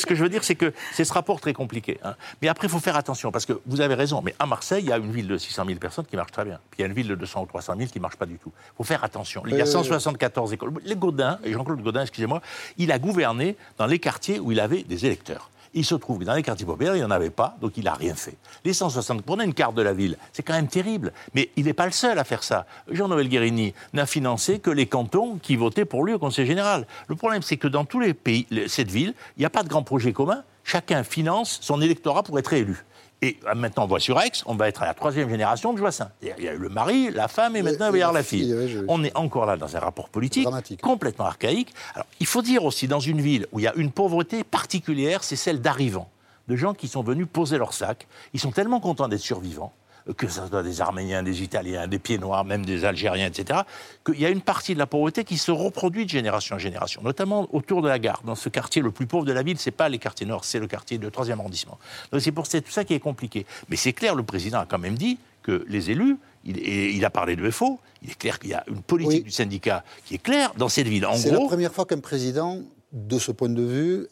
[0.00, 2.00] Ce que je veux dire, c'est que c'est ce rapport très compliqué.
[2.04, 2.14] Hein.
[2.40, 4.88] Mais après, il faut faire attention, parce que vous avez raison, mais à Marseille, il
[4.88, 6.58] y a une ville de 600 000 personnes qui marche très bien.
[6.70, 8.24] Puis il y a une ville de 200 ou 300 000 qui ne marche pas
[8.24, 8.50] du tout.
[8.56, 9.42] Il faut faire attention.
[9.46, 10.54] Il y a 174 euh.
[10.54, 10.72] écoles.
[10.86, 12.40] Les Godin, et Jean-Claude Godin, excusez-moi,
[12.78, 15.50] il a gouverné dans les quartiers où il avait des électeurs.
[15.76, 17.84] Il se trouve que dans les quartiers populaires, il n'y en avait pas, donc il
[17.84, 18.36] n'a rien fait.
[18.64, 21.12] Les 160, prenez une carte de la ville, c'est quand même terrible.
[21.34, 22.64] Mais il n'est pas le seul à faire ça.
[22.90, 26.86] Jean-Noël Guérini n'a financé que les cantons qui votaient pour lui au Conseil général.
[27.08, 29.68] Le problème, c'est que dans tous les pays, cette ville, il n'y a pas de
[29.68, 30.42] grand projet commun.
[30.64, 32.85] Chacun finance son électorat pour être élu.
[33.22, 35.78] Et euh, maintenant, on voit sur Aix, on va être à la troisième génération de
[35.78, 36.10] Joassin.
[36.22, 38.22] Il y a eu le mari, la femme, et maintenant, il va y avoir la
[38.22, 38.54] fille.
[38.88, 40.46] On est encore là dans un rapport politique
[40.82, 41.72] complètement archaïque.
[41.94, 45.24] Alors, il faut dire aussi, dans une ville où il y a une pauvreté particulière,
[45.24, 46.10] c'est celle d'arrivants,
[46.48, 48.06] de gens qui sont venus poser leur sac.
[48.34, 49.72] Ils sont tellement contents d'être survivants
[50.16, 53.60] que ce soit des Arméniens, des Italiens, des Pieds Noirs, même des Algériens, etc.,
[54.04, 57.02] qu'il y a une partie de la pauvreté qui se reproduit de génération en génération,
[57.02, 58.22] notamment autour de la gare.
[58.24, 60.44] Dans ce quartier le plus pauvre de la ville, ce n'est pas les quartiers nord,
[60.44, 61.78] c'est le quartier de 3e arrondissement.
[62.12, 63.46] Donc c'est pour tout ça qui est compliqué.
[63.68, 67.04] Mais c'est clair, le président a quand même dit que les élus, il, et il
[67.04, 70.14] a parlé de FO, il est clair qu'il y a une politique du syndicat qui
[70.14, 71.06] est claire dans cette ville.
[71.16, 74.06] C'est la première fois qu'un président, de ce point de vue,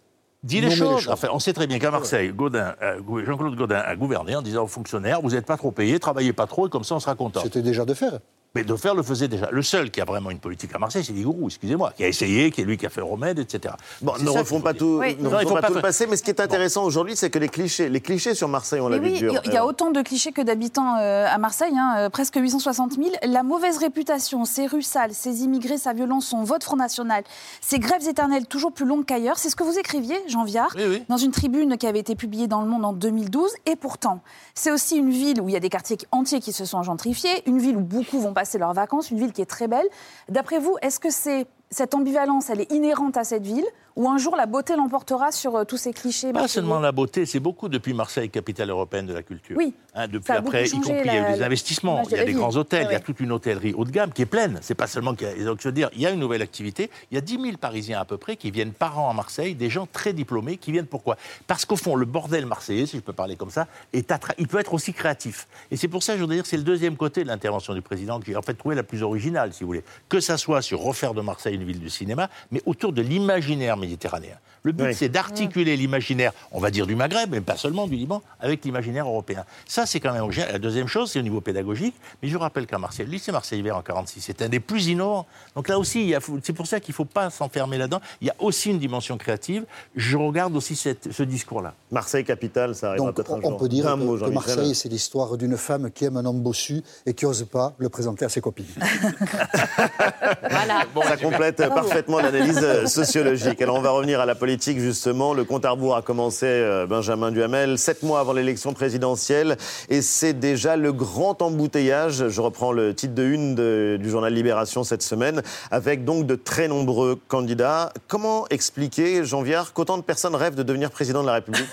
[0.44, 1.08] dit les choses.
[1.08, 4.64] Enfin, on sait très bien qu'à Marseille, Godin, euh, Jean-Claude Godin a gouverné en disant
[4.64, 7.14] aux fonctionnaires, vous n'êtes pas trop payés, travaillez pas trop, et comme ça on sera
[7.14, 7.40] content.
[7.42, 8.18] C'était déjà de faire.
[8.54, 9.48] Mais Defer le faisait déjà.
[9.50, 12.52] Le seul qui a vraiment une politique à Marseille, c'est Ligourou, excusez-moi, qui a essayé,
[12.52, 13.74] qui est lui qui a fait le remède, etc.
[14.00, 16.40] Bon, ne refont pas tout, ne refont pas, tout le passé, mais ce qui est
[16.40, 19.40] intéressant aujourd'hui, c'est que les clichés, les clichés sur Marseille, on l'a vu dur.
[19.44, 22.92] Il y a autant de clichés que d'habitants euh, à Marseille, hein, euh, presque 860
[22.92, 23.08] 000.
[23.24, 27.24] La mauvaise réputation, ses rues sales, ses immigrés, sa violence, son vote Front National,
[27.60, 30.76] ses grèves éternelles toujours plus longues qu'ailleurs, c'est ce que vous écriviez, Jean Viard,
[31.08, 33.50] dans une tribune qui avait été publiée dans Le Monde en 2012.
[33.66, 34.20] Et pourtant,
[34.54, 37.42] c'est aussi une ville où il y a des quartiers entiers qui se sont gentrifiés,
[37.46, 39.86] une ville où beaucoup vont passer leurs vacances, une ville qui est très belle.
[40.28, 44.18] D'après vous, est-ce que c'est cette ambivalence, elle est inhérente à cette ville ou un
[44.18, 47.68] jour la beauté l'emportera sur euh, tous ces clichés Pas seulement la beauté, c'est beaucoup
[47.68, 49.56] depuis Marseille, capitale européenne de la culture.
[49.56, 49.74] Oui.
[49.94, 52.32] Hein, depuis après, y compris, il y a eu des investissements, il y a des
[52.32, 54.58] grands hôtels, il y a toute une hôtellerie haut de gamme qui est pleine.
[54.62, 55.44] C'est pas seulement qu'il y a.
[55.44, 56.90] Donc, je veux dire, il y a une nouvelle activité.
[57.10, 59.54] Il y a 10 000 Parisiens à peu près qui viennent par an à Marseille,
[59.54, 61.16] des gens très diplômés qui viennent pourquoi?
[61.46, 64.58] Parce qu'au fond, le bordel marseillais, si je peux parler comme ça, est il peut
[64.58, 65.46] être aussi créatif.
[65.70, 68.20] Et c'est pour ça, je veux dire, c'est le deuxième côté de l'intervention du président
[68.20, 69.84] qui, en fait, trouvé la plus originale, si vous voulez.
[70.08, 73.76] Que ça soit sur refaire de Marseille une ville du cinéma, mais autour de l'imaginaire
[73.84, 74.36] méditerranéen.
[74.64, 78.22] Le but, c'est d'articuler l'imaginaire, on va dire du Maghreb, mais pas seulement du Liban,
[78.40, 79.44] avec l'imaginaire européen.
[79.66, 81.94] Ça, c'est quand même La deuxième chose, c'est au niveau pédagogique.
[82.22, 84.86] Mais je rappelle qu'à Marseille, le lycée Marseille Vert en 46, c'est un des plus
[84.86, 85.26] innovants.
[85.54, 88.00] Donc là aussi, c'est pour ça qu'il ne faut pas s'enfermer là-dedans.
[88.22, 89.66] Il y a aussi une dimension créative.
[89.96, 91.74] Je regarde aussi ce discours-là.
[91.90, 95.90] Marseille capitale, ça arrive peut-être un On peut dire que, Marseille, c'est l'histoire d'une femme
[95.90, 98.64] qui aime un homme bossu et qui n'ose pas le présenter à ses copines.
[100.50, 100.86] voilà.
[100.94, 103.60] Bon, ça complète parfaitement l'analyse sociologique.
[103.60, 105.34] Alors on va revenir à la politique justement.
[105.34, 109.56] Le compte à rebours a commencé, euh, Benjamin Duhamel, sept mois avant l'élection présidentielle.
[109.88, 112.28] Et c'est déjà le grand embouteillage.
[112.28, 113.54] Je reprends le titre de une
[113.98, 117.92] du journal Libération cette semaine, avec donc de très nombreux candidats.
[118.06, 121.66] Comment expliquer, Jean Viard, qu'autant de personnes rêvent de devenir président de la République?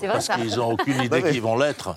[0.00, 1.96] C'est Parce qu'ils n'ont aucune idée qu'ils vont l'être.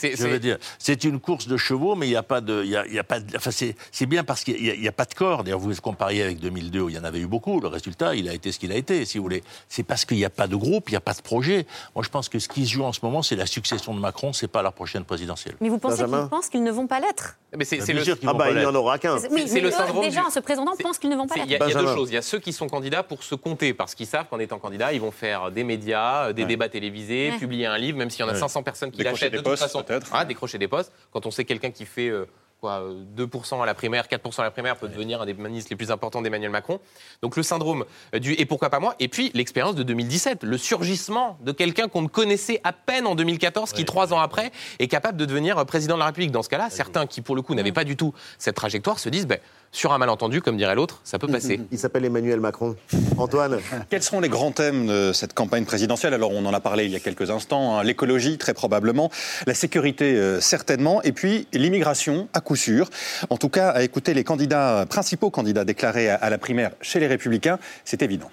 [0.00, 2.64] Je veux dire, c'est une course de chevaux, mais il n'y a pas de.
[2.64, 5.42] Y a, pas enfin, c'est bien parce qu'il n'y a, pas de corps.
[5.42, 7.60] D'ailleurs, vous compariez avec 2002 où il y en avait eu beaucoup.
[7.60, 10.16] Le résultat, il a été ce qu'il a été, si vous voulez c'est parce qu'il
[10.16, 11.66] n'y a pas de groupe, il n'y a pas de projet.
[11.94, 14.00] Moi, je pense que ce qui se joue en ce moment, c'est la succession de
[14.00, 15.54] Macron, c'est pas la prochaine présidentielle.
[15.60, 17.36] Mais vous pensez qu'ils pensent qu'ils ne vont pas l'être?
[17.56, 18.02] Mais c'est le...
[18.26, 19.18] ah bah, il n'y en aura qu'un.
[19.18, 21.46] c'est le syndrome déjà, en se présentant, pense qu'ils ne vont pas l'être.
[21.46, 22.10] Il y, a deux choses.
[22.10, 24.58] Il y a ceux qui sont candidats pour se compter, parce qu'ils savent qu'en étant
[24.58, 28.28] candidat, ils vont faire des médias, des débats télévisés, publier un livre, même s'il y
[28.28, 29.84] en a 500 personnes qui l'achètent de toute façon.
[30.12, 30.92] Ah, décrocher des postes.
[31.12, 32.26] Quand on sait quelqu'un qui fait euh,
[32.60, 32.84] quoi,
[33.16, 35.90] 2% à la primaire, 4% à la primaire peut devenir un des ministres les plus
[35.90, 36.80] importants d'Emmanuel Macron.
[37.22, 41.38] Donc le syndrome du et pourquoi pas moi Et puis l'expérience de 2017, le surgissement
[41.42, 45.18] de quelqu'un qu'on ne connaissait à peine en 2014, qui trois ans après est capable
[45.18, 46.30] de devenir président de la République.
[46.30, 49.08] Dans ce cas-là, certains qui pour le coup n'avaient pas du tout cette trajectoire se
[49.08, 49.38] disent ben,
[49.72, 51.60] sur un malentendu, comme dirait l'autre, ça peut passer.
[51.70, 52.74] Il s'appelle Emmanuel Macron.
[53.16, 53.58] Antoine
[53.90, 56.14] Quels sont les grands thèmes de cette campagne présidentielle?
[56.14, 57.78] Alors, on en a parlé il y a quelques instants.
[57.78, 57.84] Hein.
[57.84, 59.10] L'écologie, très probablement.
[59.46, 61.02] La sécurité, euh, certainement.
[61.02, 62.88] Et puis, l'immigration, à coup sûr.
[63.30, 67.06] En tout cas, à écouter les candidats, principaux candidats déclarés à la primaire chez les
[67.06, 68.30] Républicains, c'est évident.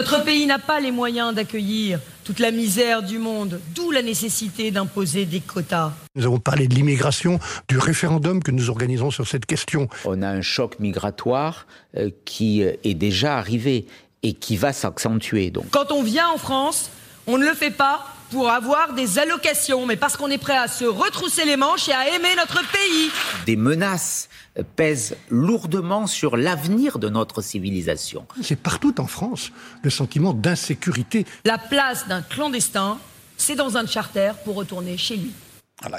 [0.00, 4.70] Notre pays n'a pas les moyens d'accueillir toute la misère du monde, d'où la nécessité
[4.70, 5.92] d'imposer des quotas.
[6.14, 9.90] Nous avons parlé de l'immigration, du référendum que nous organisons sur cette question.
[10.06, 11.66] On a un choc migratoire
[11.98, 13.84] euh, qui euh, est déjà arrivé
[14.22, 15.50] et qui va s'accentuer.
[15.50, 15.66] Donc.
[15.70, 16.90] Quand on vient en France,
[17.26, 20.68] on ne le fait pas pour avoir des allocations, mais parce qu'on est prêt à
[20.68, 23.10] se retrousser les manches et à aimer notre pays.
[23.44, 24.30] Des menaces
[24.76, 28.26] pèsent lourdement sur l'avenir de notre civilisation.
[28.42, 31.26] C'est partout en France le sentiment d'insécurité.
[31.44, 32.98] La place d'un clandestin,
[33.36, 35.32] c'est dans un charter pour retourner chez lui.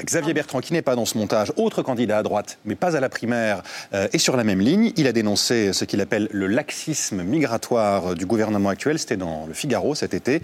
[0.03, 2.99] Xavier Bertrand, qui n'est pas dans ce montage, autre candidat à droite, mais pas à
[2.99, 4.93] la primaire, euh, est sur la même ligne.
[4.95, 8.99] Il a dénoncé ce qu'il appelle le laxisme migratoire du gouvernement actuel.
[8.99, 10.41] C'était dans le Figaro cet été.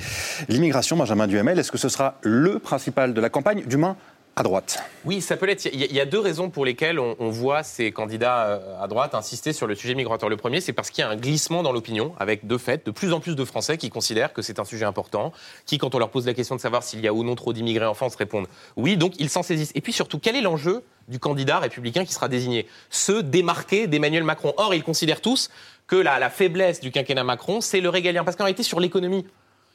[0.49, 3.95] L'immigration, Benjamin Duhamel, est-ce que ce sera le principal de la campagne Du moins,
[5.03, 5.65] Oui, ça peut l'être.
[5.65, 9.51] Il y a deux raisons pour lesquelles on, voit ces candidats euh, à droite insister
[9.51, 10.29] sur le sujet migratoire.
[10.29, 12.91] Le premier, c'est parce qu'il y a un glissement dans l'opinion, avec de fait de
[12.91, 15.33] plus en plus de Français qui considèrent que c'est un sujet important,
[15.65, 17.51] qui, quand on leur pose la question de savoir s'il y a ou non trop
[17.51, 19.71] d'immigrés en France, répondent oui, donc ils s'en saisissent.
[19.73, 22.67] Et puis surtout, quel est l'enjeu du candidat républicain qui sera désigné?
[22.91, 24.53] Se démarquer d'Emmanuel Macron.
[24.57, 25.49] Or, ils considèrent tous
[25.87, 28.23] que la, la faiblesse du quinquennat Macron, c'est le régalien.
[28.23, 29.25] Parce qu'en réalité, sur l'économie,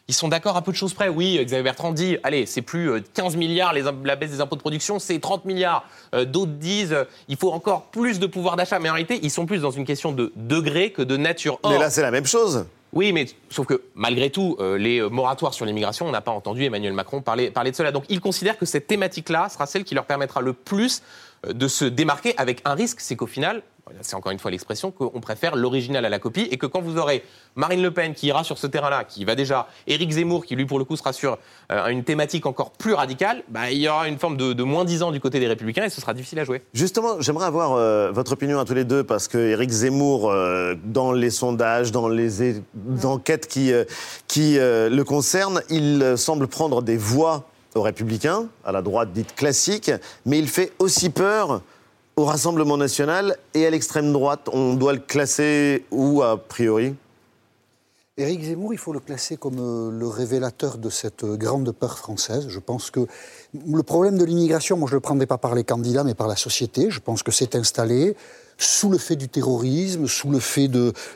[0.09, 1.09] ils sont d'accord à peu de choses près.
[1.09, 4.61] Oui, Xavier Bertrand dit, allez, c'est plus 15 euh, milliards la baisse des impôts de
[4.61, 5.85] production, c'est 30 milliards.
[6.15, 8.79] Euh, d'autres disent, euh, il faut encore plus de pouvoir d'achat.
[8.79, 11.59] Mais en réalité, ils sont plus dans une question de degré que de nature.
[11.65, 12.67] mais là, c'est la même chose.
[12.93, 16.93] Oui, mais sauf que malgré tout, les moratoires sur l'immigration, on n'a pas entendu Emmanuel
[16.93, 17.91] Macron parler, parler de cela.
[17.91, 21.03] Donc ils considèrent que cette thématique-là sera celle qui leur permettra le plus
[21.49, 23.63] de se démarquer avec un risque, c'est qu'au final,
[24.01, 26.99] c'est encore une fois l'expression, qu'on préfère l'original à la copie et que quand vous
[26.99, 27.25] aurez
[27.57, 30.67] Marine Le Pen qui ira sur ce terrain-là, qui va déjà, Éric Zemmour qui lui
[30.67, 31.39] pour le coup sera sur
[31.71, 35.11] euh, une thématique encore plus radicale, bah, il y aura une forme de, moins disant
[35.11, 36.63] du côté des Républicains et ce sera difficile à jouer.
[36.73, 40.75] Justement, j'aimerais avoir euh, votre opinion à tous les deux parce que Éric Zemmour, euh,
[40.85, 42.63] dans les sondages, dans les
[43.05, 43.73] enquêtes qui,
[44.29, 49.91] qui le concernent, il semble prendre des voix aux Républicains, à la droite dite classique,
[50.27, 51.63] mais il fait aussi peur
[52.17, 54.49] au Rassemblement national et à l'extrême droite.
[54.53, 56.95] On doit le classer où, a priori?
[58.19, 62.47] Éric Zemmour, il faut le classer comme euh, le révélateur de cette grande peur française.
[62.49, 63.07] Je pense que
[63.55, 66.29] le problème de l'immigration, moi je ne le prendrai pas par les candidats, mais par
[66.29, 66.91] la société.
[66.91, 68.15] Je pense que c'est installé
[68.59, 70.69] sous le fait du terrorisme, sous le fait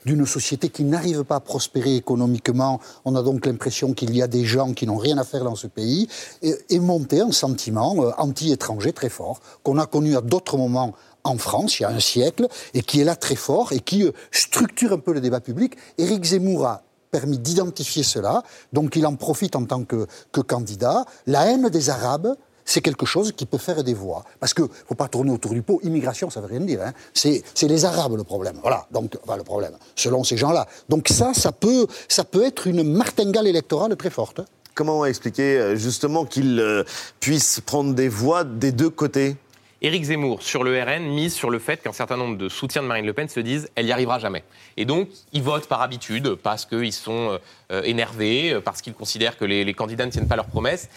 [0.04, 2.80] d'une société qui n'arrive pas à prospérer économiquement.
[3.04, 5.54] On a donc l'impression qu'il y a des gens qui n'ont rien à faire dans
[5.54, 6.08] ce pays,
[6.42, 10.94] et, et monter un sentiment euh, anti-étranger très fort, qu'on a connu à d'autres moments
[11.24, 14.04] en France, il y a un siècle, et qui est là très fort, et qui
[14.04, 15.76] euh, structure un peu le débat public.
[15.98, 21.04] Éric Zemmour a permis d'identifier cela, donc il en profite en tant que, que candidat.
[21.26, 22.36] La haine des Arabes,
[22.66, 24.24] c'est quelque chose qui peut faire des voix.
[24.40, 25.80] Parce qu'il ne faut pas tourner autour du pot.
[25.84, 26.80] Immigration, ça ne veut rien dire.
[26.82, 26.92] Hein.
[27.14, 28.58] C'est les Arabes le problème.
[28.60, 30.66] Voilà, donc, le problème, selon ces gens-là.
[30.88, 34.40] Donc ça, ça peut, ça peut être une martingale électorale très forte.
[34.74, 36.84] Comment expliquer euh, justement qu'il euh,
[37.20, 39.36] puisse prendre des voix des deux côtés?
[39.80, 42.88] Éric Zemmour, sur le RN, mise sur le fait qu'un certain nombre de soutiens de
[42.88, 44.42] Marine Le Pen se disent elle n'y arrivera jamais.
[44.76, 47.38] Et donc, ils votent par habitude, parce qu'ils sont
[47.70, 50.88] euh, énervés, parce qu'ils considèrent que les, les candidats ne tiennent pas leurs promesses.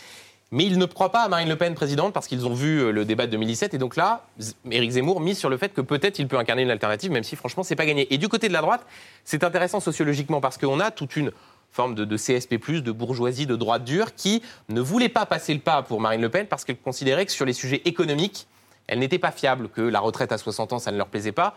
[0.51, 2.91] Mais ils ne croient pas à Marine Le Pen présidente parce qu'ils ont vu euh,
[2.91, 3.75] le débat de 2017.
[3.75, 4.25] Et donc là,
[4.71, 7.35] Éric Zemmour mise sur le fait que peut-être il peut incarner une alternative, même si
[7.35, 8.11] franchement, c'est pas gagné.
[8.13, 8.85] Et du côté de la droite,
[9.23, 11.31] c'est intéressant sociologiquement parce qu'on a toute une
[11.71, 15.83] forme de, CSP+, de bourgeoisie, de droite dure, qui ne voulait pas passer le pas
[15.83, 18.47] pour Marine Le Pen parce qu'elle considérait que sur les sujets économiques,
[18.87, 21.55] elle n'était pas fiable, que la retraite à 60 ans, ça ne leur plaisait pas.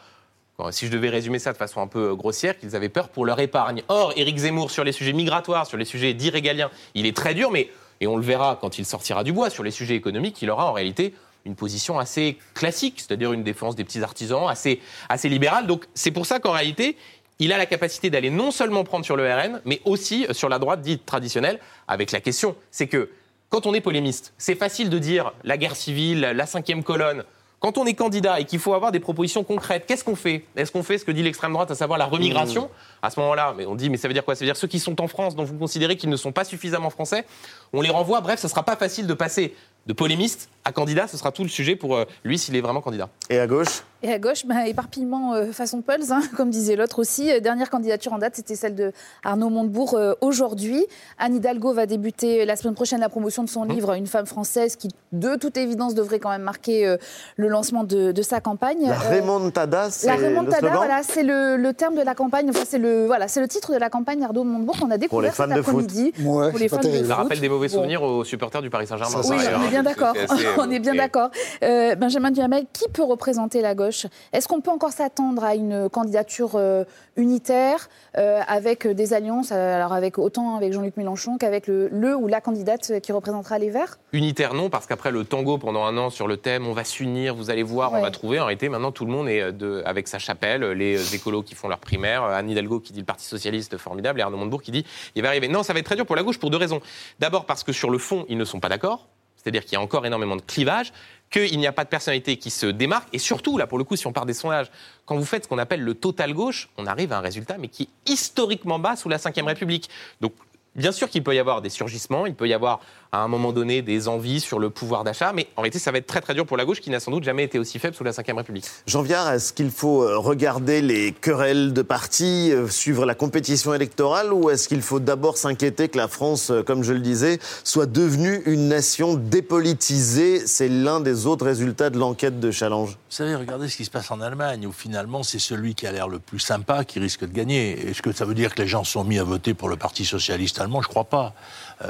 [0.70, 3.40] Si je devais résumer ça de façon un peu grossière, qu'ils avaient peur pour leur
[3.40, 3.82] épargne.
[3.88, 7.34] Or, Éric Zemmour, sur les sujets migratoires, sur les sujets dits régaliens, il est très
[7.34, 10.40] dur, mais et on le verra quand il sortira du bois sur les sujets économiques,
[10.42, 14.80] il aura en réalité une position assez classique, c'est-à-dire une défense des petits artisans, assez,
[15.08, 15.66] assez libérale.
[15.66, 16.96] Donc c'est pour ça qu'en réalité,
[17.38, 20.58] il a la capacité d'aller non seulement prendre sur le RN, mais aussi sur la
[20.58, 23.10] droite dite traditionnelle, avec la question, c'est que
[23.48, 27.24] quand on est polémiste, c'est facile de dire la guerre civile, la cinquième colonne,
[27.62, 30.44] quand on est candidat et qu'il faut avoir des propositions concrètes, qu'est-ce qu'on fait?
[30.56, 33.04] Est-ce qu'on fait ce que dit l'extrême droite, à savoir la remigration mmh.
[33.06, 34.34] À ce moment-là, mais on dit, mais ça veut dire quoi?
[34.34, 36.42] Ça veut dire ceux qui sont en France, dont vous considérez qu'ils ne sont pas
[36.42, 37.24] suffisamment français,
[37.72, 38.20] on les renvoie.
[38.20, 39.54] Bref, ce ne sera pas facile de passer
[39.86, 42.80] de polémiste à candidat, ce sera tout le sujet pour euh, lui s'il est vraiment
[42.80, 43.08] candidat.
[43.30, 43.82] Et à gauche?
[44.04, 47.30] Et à gauche, bah, éparpillement euh, façon Pulse, hein, comme disait l'autre aussi.
[47.30, 50.84] Euh, dernière candidature en date, c'était celle de Arnaud Montebourg euh, aujourd'hui.
[51.18, 53.72] Anne Hidalgo va débuter la semaine prochaine la promotion de son mmh.
[53.72, 56.96] livre Une femme française qui, de toute évidence, devrait quand même marquer
[57.36, 58.88] le lancement de, sa campagne.
[58.88, 62.50] La remontada, c'est La remontada, voilà, c'est le, terme de la campagne.
[62.50, 65.34] Enfin, c'est le, voilà, c'est le titre de la campagne d'Arnaud Montebourg qu'on a découvert
[65.34, 66.12] cet après-midi.
[66.22, 67.06] pour les fans de foot.
[67.06, 69.20] Ça rappelle des mauvais souvenirs aux supporters du Paris Saint-Germain.
[69.24, 70.14] Oui, on est bien d'accord.
[70.58, 71.30] on est bien d'accord.
[71.60, 74.06] Benjamin Duhamel, qui peut représenter la gauche?
[74.32, 76.84] Est-ce qu'on peut encore s'attendre à une candidature euh,
[77.16, 82.16] unitaire euh, avec des alliances, euh, alors avec autant avec Jean-Luc Mélenchon qu'avec le, le,
[82.16, 83.98] ou la candidate qui représentera les Verts?
[84.12, 87.34] Unitaire non, parce qu'après le tango pendant un an sur le thème, on va s'unir,
[87.34, 88.40] vous allez voir, on va trouver.
[88.40, 91.68] En réalité, maintenant tout le monde est de, avec sa chapelle, les écolos qui font
[91.68, 94.84] leur primaire, Anne Hidalgo qui dit le Parti socialiste formidable, et Arnaud Montebourg qui dit
[95.14, 95.48] il va arriver.
[95.48, 96.80] Non, ça va être très dur pour la gauche pour deux raisons.
[97.18, 99.08] D'abord parce que sur le fond, ils ne sont pas d'accord.
[99.42, 100.92] C'est-à-dire qu'il y a encore énormément de clivages
[101.30, 103.08] qu'il n'y a pas de personnalité qui se démarque.
[103.12, 104.70] Et surtout, là, pour le coup, si on part des sondages,
[105.06, 107.68] quand vous faites ce qu'on appelle le total gauche, on arrive à un résultat, mais
[107.68, 109.88] qui est historiquement bas sous la Ve République.
[110.20, 110.34] Donc,
[110.76, 112.80] bien sûr qu'il peut y avoir des surgissements, il peut y avoir
[113.14, 115.98] à un moment donné des envies sur le pouvoir d'achat, mais en réalité, ça va
[115.98, 117.94] être très très dur pour la gauche qui n'a sans doute jamais été aussi faible
[117.94, 118.64] sous la Ve République.
[118.86, 123.74] Jean Viard, est-ce qu'il faut euh, regarder les querelles de partis, euh, suivre la compétition
[123.74, 127.38] électorale, ou est-ce qu'il faut d'abord s'inquiéter que la France, euh, comme je le disais,
[127.64, 130.46] soit devenue une nation dépolitisée?
[130.46, 132.88] C'est l'un des autres résultats de l'enquête de Challenge.
[132.88, 135.92] Vous savez, regardez ce qui se passe en Allemagne, où finalement c'est celui qui a
[135.92, 137.90] l'air le plus sympa qui risque de gagner.
[137.90, 140.06] Est-ce que ça veut dire que les gens sont mis à voter pour le Parti
[140.06, 140.80] socialiste allemand?
[140.80, 141.34] Je crois pas.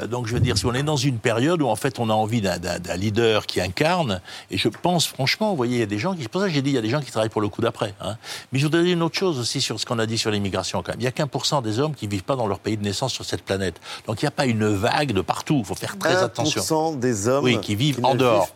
[0.07, 2.13] Donc je veux dire, si on est dans une période où en fait on a
[2.13, 4.21] envie d'un leader qui incarne.
[4.51, 6.23] Et je pense franchement, vous voyez, il y a des gens qui.
[6.23, 7.49] C'est pour ça que j'ai dit, il y a des gens qui travaillent pour le
[7.49, 7.93] coup d'après.
[8.01, 8.17] Hein.
[8.51, 10.81] Mais je voudrais dire une autre chose aussi sur ce qu'on a dit sur l'immigration
[10.81, 10.99] quand même.
[10.99, 12.83] Il n'y a qu'un pour cent des hommes qui vivent pas dans leur pays de
[12.83, 13.79] naissance sur cette planète.
[14.07, 15.57] Donc il n'y a pas une vague de partout.
[15.59, 16.95] Il faut faire très attention.
[16.95, 18.49] des hommes oui, qui vivent en dehors.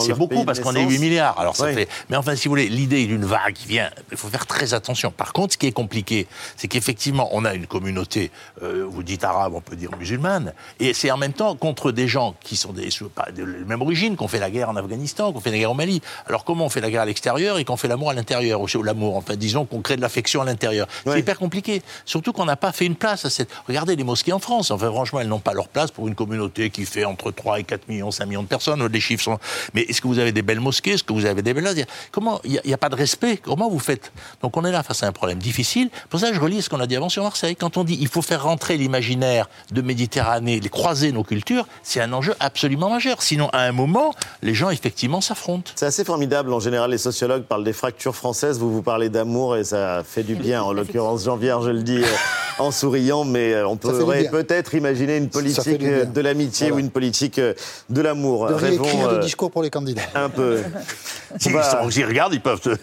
[0.00, 1.38] C'est beaucoup parce qu'on est 8 milliards.
[1.38, 1.88] Alors ça fait.
[2.10, 5.10] Mais enfin, si vous voulez, l'idée d'une vague qui vient, il faut faire très attention.
[5.10, 8.30] Par contre, ce qui est compliqué, c'est qu'effectivement, on a une communauté,
[8.62, 12.08] euh, vous dites arabe, on peut dire musulmane, et c'est en même temps contre des
[12.08, 15.32] gens qui sont des, pas de la même origine, qu'on fait la guerre en Afghanistan,
[15.32, 16.00] qu'on fait la guerre au Mali.
[16.26, 18.82] Alors comment on fait la guerre à l'extérieur et qu'on fait l'amour à l'intérieur, ou
[18.82, 20.86] l'amour, enfin disons qu'on crée de l'affection à l'intérieur.
[21.04, 21.82] C'est hyper compliqué.
[22.04, 23.50] Surtout qu'on n'a pas fait une place à cette.
[23.68, 24.70] Regardez les mosquées en France.
[24.70, 27.64] Enfin franchement, elles n'ont pas leur place pour une communauté qui fait entre 3 et
[27.64, 28.84] 4 millions, 5 millions de personnes.
[28.86, 29.38] Les chiffres sont.
[29.74, 30.92] Mais est-ce que vous avez des belles mosquées?
[30.92, 31.66] Est-ce que vous avez des belles
[32.12, 33.38] Comment Il n'y a, pas de respect?
[33.38, 34.12] Comment vous faites?
[34.42, 35.90] Donc on est là face à un problème difficile.
[36.08, 37.56] Pour ça, je relis ce qu'on a dit avant sur Marseille.
[37.56, 42.00] Quand on dit il faut faire rentrer l'imaginaire de Méditerranée, les croiser nos cultures, c'est
[42.00, 43.22] un enjeu absolument majeur.
[43.22, 45.70] Sinon, à un moment, les gens, effectivement, s'affrontent.
[45.76, 46.52] C'est assez formidable.
[46.52, 48.58] En général, les sociologues parlent des fractures françaises.
[48.58, 50.64] Vous, vous parlez d'amour et ça fait du bien.
[50.64, 52.06] En l'occurrence, Jean-Pierre, je le dis euh,
[52.58, 56.90] en souriant, mais euh, on pourrait peut-être imaginer une politique euh, de l'amitié ou une
[56.90, 58.48] politique de l'amour.
[58.48, 60.02] De réécrire des discours pour les candidats.
[60.16, 60.64] Un peu.
[61.38, 61.82] S'ils va...
[61.82, 62.76] regardent, ils peuvent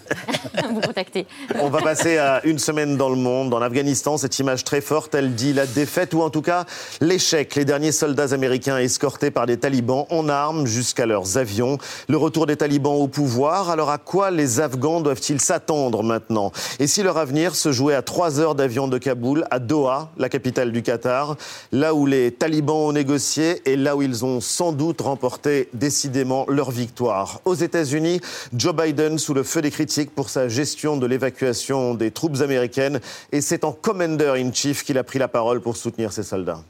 [0.69, 1.28] vous contacter.
[1.60, 3.54] On va passer à une semaine dans le monde.
[3.54, 6.65] En Afghanistan, cette image très forte, elle dit la défaite ou en tout cas
[7.02, 7.56] l'échec.
[7.56, 11.79] Les derniers soldats américains escortés par des talibans en armes jusqu'à leurs avions.
[12.07, 16.51] Le retour des talibans au pouvoir, alors à quoi les Afghans doivent-ils s'attendre maintenant?
[16.77, 20.29] Et si leur avenir se jouait à trois heures d'avion de Kaboul, à Doha, la
[20.29, 21.36] capitale du Qatar,
[21.71, 26.45] là où les talibans ont négocié et là où ils ont sans doute remporté décidément
[26.47, 27.41] leur victoire?
[27.43, 28.21] Aux États-Unis,
[28.55, 32.99] Joe Biden sous le feu des critiques pour sa gestion de l'évacuation des troupes américaines
[33.31, 36.62] et c'est en commander in chief qu'il a pris la parole pour soutenir ses soldats.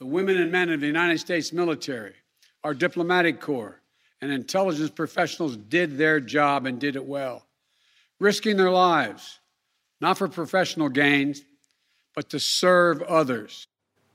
[0.00, 2.14] The women and men of the United States military,
[2.64, 3.82] our diplomatic corps,
[4.22, 7.44] and intelligence professionals did their job and did it well,
[8.18, 9.40] risking their lives,
[10.00, 11.42] not for professional gains,
[12.14, 13.66] but to serve others.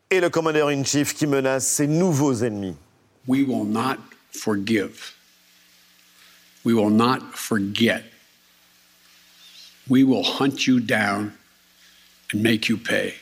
[0.09, 2.75] Et le commandeur-in-chief qui menace ses nouveaux ennemis.
[3.27, 3.99] We will not
[4.31, 5.15] forgive.
[6.63, 8.03] We will not forget.
[9.87, 11.37] We will hunt you down
[12.31, 13.13] and make you pay.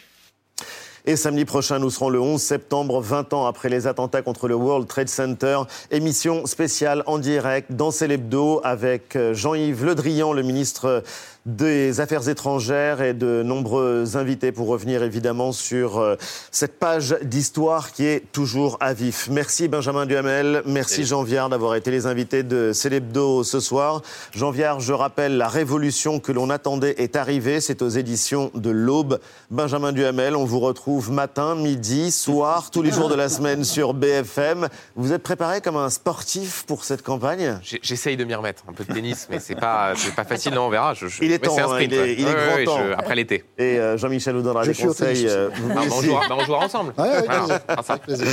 [1.05, 4.55] Et samedi prochain, nous serons le 11 septembre, 20 ans après les attentats contre le
[4.55, 5.59] World Trade Center.
[5.91, 11.03] Émission spéciale en direct dans Célébdo avec euh, Jean-Yves Le Drian, le ministre
[11.45, 16.15] des Affaires étrangères et de nombreux invités pour revenir évidemment sur euh,
[16.51, 19.27] cette page d'histoire qui est toujours à vif.
[19.29, 24.01] Merci Benjamin Duhamel, merci Jean Viard d'avoir été les invités de Célébdo ce soir.
[24.33, 28.69] Jean Viard, je rappelle, la révolution que l'on attendait est arrivée, c'est aux éditions de
[28.69, 29.19] l'Aube.
[29.51, 33.93] Benjamin Duhamel, on vous retrouve matin, midi, soir, tous les jours de la semaine sur
[33.93, 34.69] BFM.
[34.95, 37.59] Vous êtes préparé comme un sportif pour cette campagne?
[37.81, 40.69] J'essaye de m'y remettre, un peu de tennis, mais c'est pas, pas facile, non, on
[40.69, 40.93] verra.
[40.93, 42.79] Je, est temps, hein, il est, il est grand temps.
[42.97, 43.43] après l'été.
[43.57, 45.27] Et euh, Jean-Michel vous donnera des conseils.
[45.27, 46.93] Euh, bah, on, jouera, bah, on, jouera, ensemble.
[46.97, 47.97] Ouais, ouais, voilà.
[47.99, 48.27] plaisir.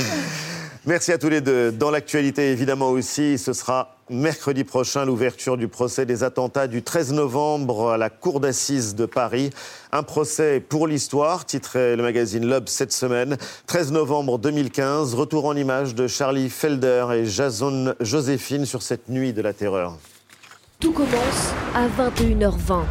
[0.87, 1.71] Merci à tous les deux.
[1.71, 7.13] Dans l'actualité, évidemment aussi, ce sera mercredi prochain l'ouverture du procès des attentats du 13
[7.13, 9.51] novembre à la Cour d'assises de Paris.
[9.91, 13.37] Un procès pour l'histoire, titrait le magazine Lob cette semaine.
[13.67, 19.33] 13 novembre 2015, retour en image de Charlie Felder et Jason Joséphine sur cette nuit
[19.33, 19.99] de la terreur.
[20.81, 22.81] Tout commence à 21h20.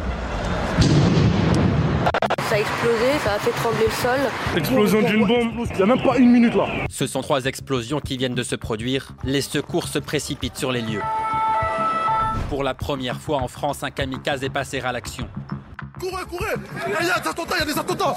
[2.47, 4.19] Ça a explosé, ça a fait trembler le sol.
[4.55, 6.67] Explosion d'une bombe, il n'y a même pas une minute là.
[6.89, 9.11] Ce sont trois explosions qui viennent de se produire.
[9.25, 11.01] Les secours se précipitent sur les lieux.
[12.47, 15.27] Pour la première fois en France, un kamikaze est passé à l'action.
[15.99, 16.53] Courez, courez
[16.87, 18.15] Il y a des attentats, il y a des attentats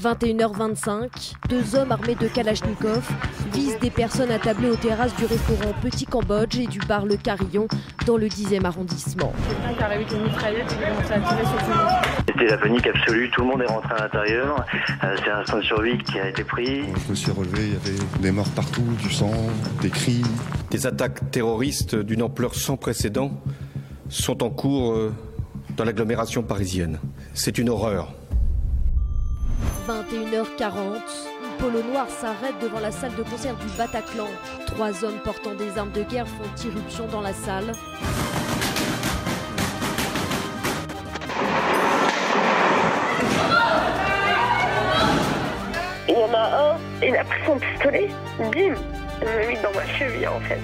[0.00, 3.02] 21h25, deux hommes armés de Kalachnikov
[3.52, 7.66] visent des personnes attablées aux terrasses du restaurant Petit Cambodge et du bar Le Carillon
[8.06, 9.32] dans le 10e arrondissement.
[12.26, 14.64] C'était la panique absolue, tout le monde est rentré à l'intérieur.
[15.02, 16.82] Euh, c'est un instant de survie qui a été pris.
[17.06, 19.32] Je me suis relevé, il y avait des morts partout, du sang,
[19.82, 20.22] des cris.
[20.70, 23.32] Des attaques terroristes d'une ampleur sans précédent
[24.08, 25.12] sont en cours euh,
[25.76, 26.98] dans l'agglomération parisienne.
[27.34, 28.12] C'est une horreur.
[29.88, 34.28] 21h40, un polo noir s'arrête devant la salle de concert du Bataclan.
[34.66, 37.72] Trois hommes portant des armes de guerre font irruption dans la salle.
[46.06, 49.72] Il y en a un, il a pris son pistolet, bim, il m'a mis dans
[49.74, 50.60] ma cheville en fait.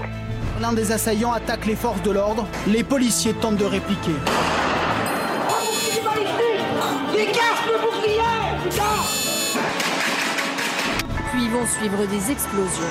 [0.60, 4.12] L'un des assaillants attaque les forces de l'ordre, les policiers tentent de répliquer.
[7.14, 7.93] Dégage
[11.54, 12.82] vont suivre des explosions.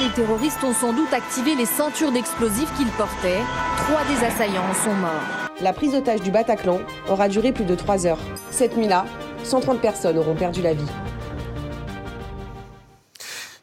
[0.00, 3.42] Les terroristes ont sans doute activé les ceintures d'explosifs qu'ils portaient.
[3.76, 5.50] Trois des assaillants sont morts.
[5.60, 8.18] La prise d'otage du Bataclan aura duré plus de trois heures.
[8.50, 9.04] Cette nuit-là,
[9.42, 10.88] 130 personnes auront perdu la vie.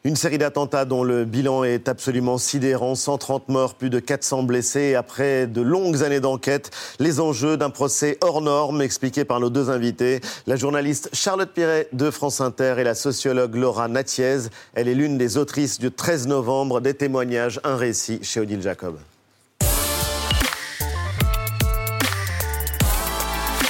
[0.04, 2.96] Une série d'attentats dont le bilan est absolument sidérant.
[2.96, 4.96] 130 morts, plus de 400 blessés.
[4.96, 9.70] après de longues années d'enquête, les enjeux d'un procès hors norme expliqués par nos deux
[9.70, 10.20] invités.
[10.48, 14.48] La journaliste Charlotte Piret de France Inter et la sociologue Laura Natiez.
[14.74, 18.98] Elle est l'une des autrices du 13 novembre des témoignages, un récit chez Odile Jacob.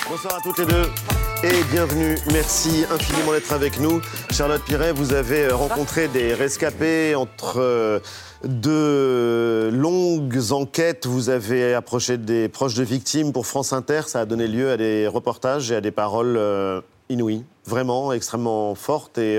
[0.08, 0.86] Bonsoir à toutes les deux
[1.45, 2.16] et bienvenue.
[2.32, 4.01] Merci infiniment d'être avec nous.
[4.30, 7.99] Charlotte Piret, vous avez euh, rencontré des rescapés entre euh,
[8.45, 11.07] deux longues enquêtes.
[11.07, 14.03] Vous avez approché des proches de victimes pour France Inter.
[14.07, 16.38] Ça a donné lieu à des reportages et à des paroles
[17.11, 19.38] euh, inouïes vraiment extrêmement fortes et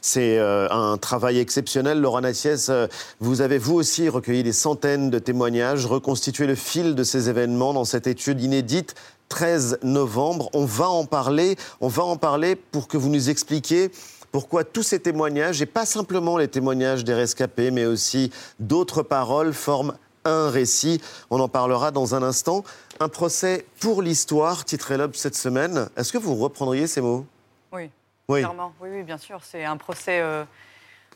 [0.00, 2.00] c'est un travail exceptionnel.
[2.00, 2.70] Laura Nassiès,
[3.18, 7.72] vous avez vous aussi recueilli des centaines de témoignages, reconstitué le fil de ces événements
[7.72, 8.94] dans cette étude inédite
[9.30, 10.48] 13 novembre.
[10.52, 11.56] On va en parler.
[11.80, 13.90] On va en parler pour que vous nous expliquiez
[14.32, 18.30] pourquoi tous ces témoignages, et pas simplement les témoignages des rescapés, mais aussi
[18.60, 19.94] d'autres paroles, forment
[20.26, 21.00] un récit.
[21.30, 22.64] On en parlera dans un instant.
[23.00, 25.88] Un procès pour l'histoire, titré Lob cette semaine.
[25.96, 27.26] Est-ce que vous reprendriez ces mots?
[27.72, 27.90] Oui,
[28.28, 28.40] oui.
[28.40, 28.72] clairement.
[28.80, 29.40] Oui, oui, bien sûr.
[29.42, 30.44] C'est un procès euh,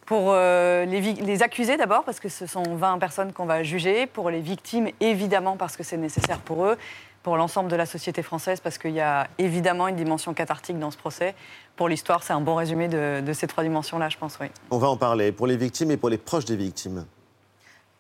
[0.07, 4.07] pour euh, les, les, accusés d'abord, parce que ce sont 20 personnes qu'on va juger.
[4.07, 6.77] Pour les victimes, évidemment, parce que c'est nécessaire pour eux
[7.23, 10.91] pour l'ensemble de la société française, parce qu'il y a évidemment une dimension cathartique dans
[10.91, 11.35] ce procès.
[11.77, 14.47] Pour l'histoire, c'est un bon résumé de, ces trois dimensions-là, je pense, oui.
[14.71, 17.05] On va en parler pour les victimes et pour les proches des victimes.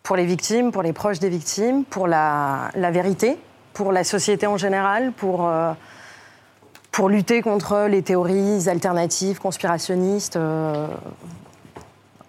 [0.02, 3.38] Pour les victimes, pour les proches des victimes, pour la, vérité,
[3.72, 5.72] pour la société en général, pour, euh,
[7.08, 10.86] lutter contre les théories alternatives, conspirationnistes, euh,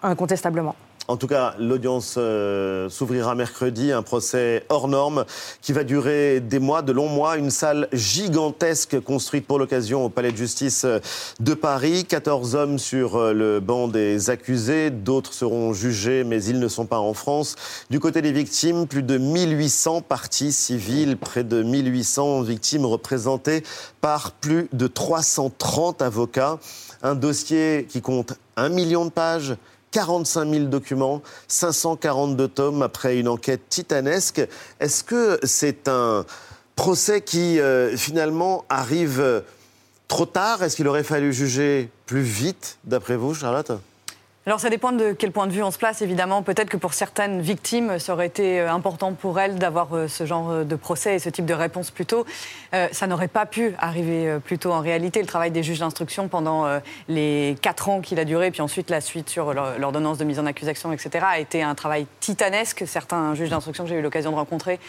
[0.01, 0.76] incontestablement.
[1.12, 5.26] En tout cas, l'audience euh, s'ouvrira mercredi, un procès hors norme
[5.62, 10.09] qui va durer des mois, de longs mois, une salle gigantesque construite pour l'occasion au
[10.09, 10.99] Palais de justice euh,
[11.41, 12.05] de Paris.
[12.05, 16.86] 14 hommes sur euh, le banc des accusés, d'autres seront jugés, mais ils ne sont
[16.86, 17.57] pas en France.
[17.89, 23.64] Du côté des victimes, plus de 1800 parties civiles, près de 1800 victimes représentées
[23.99, 26.57] par plus de 330 avocats.
[27.03, 29.57] Un dossier qui compte un million de pages,
[29.91, 34.41] 45 000 documents, 542 tomes après une enquête titanesque.
[34.79, 36.25] Est-ce que c'est un
[36.75, 39.43] procès qui euh, finalement arrive
[40.07, 40.63] trop tard?
[40.63, 43.71] Est-ce qu'il aurait fallu juger plus vite, d'après vous, Charlotte?
[44.47, 46.41] Alors ça dépend de quel point de vue on se place, évidemment.
[46.41, 50.25] Peut-être que pour certaines victimes, ça aurait été euh, important pour elles d'avoir euh, ce
[50.25, 52.25] genre euh, de procès et ce type de réponse plus tôt.
[52.91, 54.71] ça n'aurait pas pu arriver plus tôt.
[54.71, 56.65] En réalité, le travail des juges d'instruction pendant
[57.07, 60.45] les quatre ans qu'il a duré, puis ensuite la suite sur l'ordonnance de mise en
[60.45, 62.83] accusation, etc., a été un travail titanesque.
[62.87, 64.79] Certains juges d'instruction que j'ai eu l'occasion de rencontrer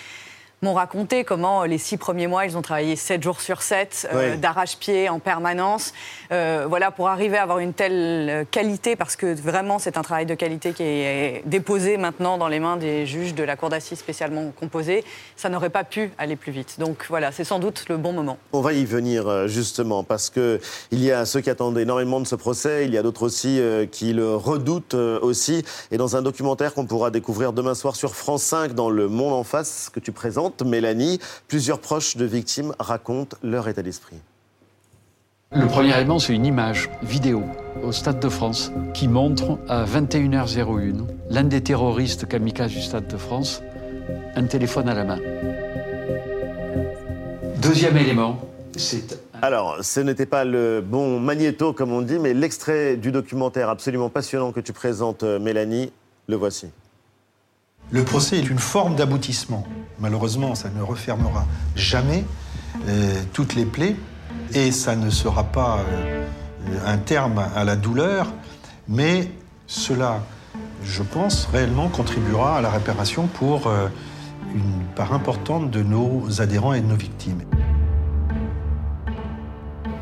[0.63, 4.37] m'ont raconté comment les six premiers mois, ils ont travaillé sept jours sur sept, euh,
[4.37, 5.93] d'arrache-pied en permanence,
[6.31, 10.25] euh, voilà, pour arriver à avoir une telle qualité, parce que vraiment, c'est un travail
[10.25, 13.99] de qualité qui est déposé maintenant dans les mains des juges de la Cour d'assises
[13.99, 15.05] spécialement composée.
[15.37, 16.77] Ça n'aurait pas pu aller plus vite.
[16.79, 18.39] Donc voilà, c'est sans doute le bon moment.
[18.53, 20.61] On va y venir euh, justement, parce qu'il
[20.93, 23.61] y a ceux qui attendent énormément de ce procès, il y a d'autres aussi
[23.91, 25.65] qui le redoutent aussi.
[25.91, 29.33] Et dans un documentaire qu'on pourra découvrir demain soir sur France 5 dans Le Monde
[29.33, 34.17] en face, que tu présentes, Mélanie, plusieurs proches de victimes racontent leur état d'esprit.
[35.55, 37.43] Le premier élément, c'est une image vidéo
[37.83, 43.17] au Stade de France qui montre à 21h01 l'un des terroristes kamikazes du Stade de
[43.17, 43.63] France
[44.35, 45.19] un téléphone à la main.
[47.61, 48.41] Deuxième élément,
[48.77, 53.69] c'est alors, ce n'était pas le bon magnéto, comme on dit, mais l'extrait du documentaire
[53.69, 55.91] absolument passionnant que tu présentes, Mélanie,
[56.29, 56.69] le voici.
[57.93, 59.67] Le procès est une forme d'aboutissement.
[60.01, 61.45] Malheureusement, ça ne refermera
[61.77, 62.25] jamais
[62.89, 63.97] euh, toutes les plaies
[64.55, 66.25] et ça ne sera pas euh,
[66.87, 68.29] un terme à la douleur,
[68.89, 69.31] mais
[69.67, 70.23] cela,
[70.83, 73.89] je pense, réellement contribuera à la réparation pour euh,
[74.55, 77.43] une part importante de nos adhérents et de nos victimes.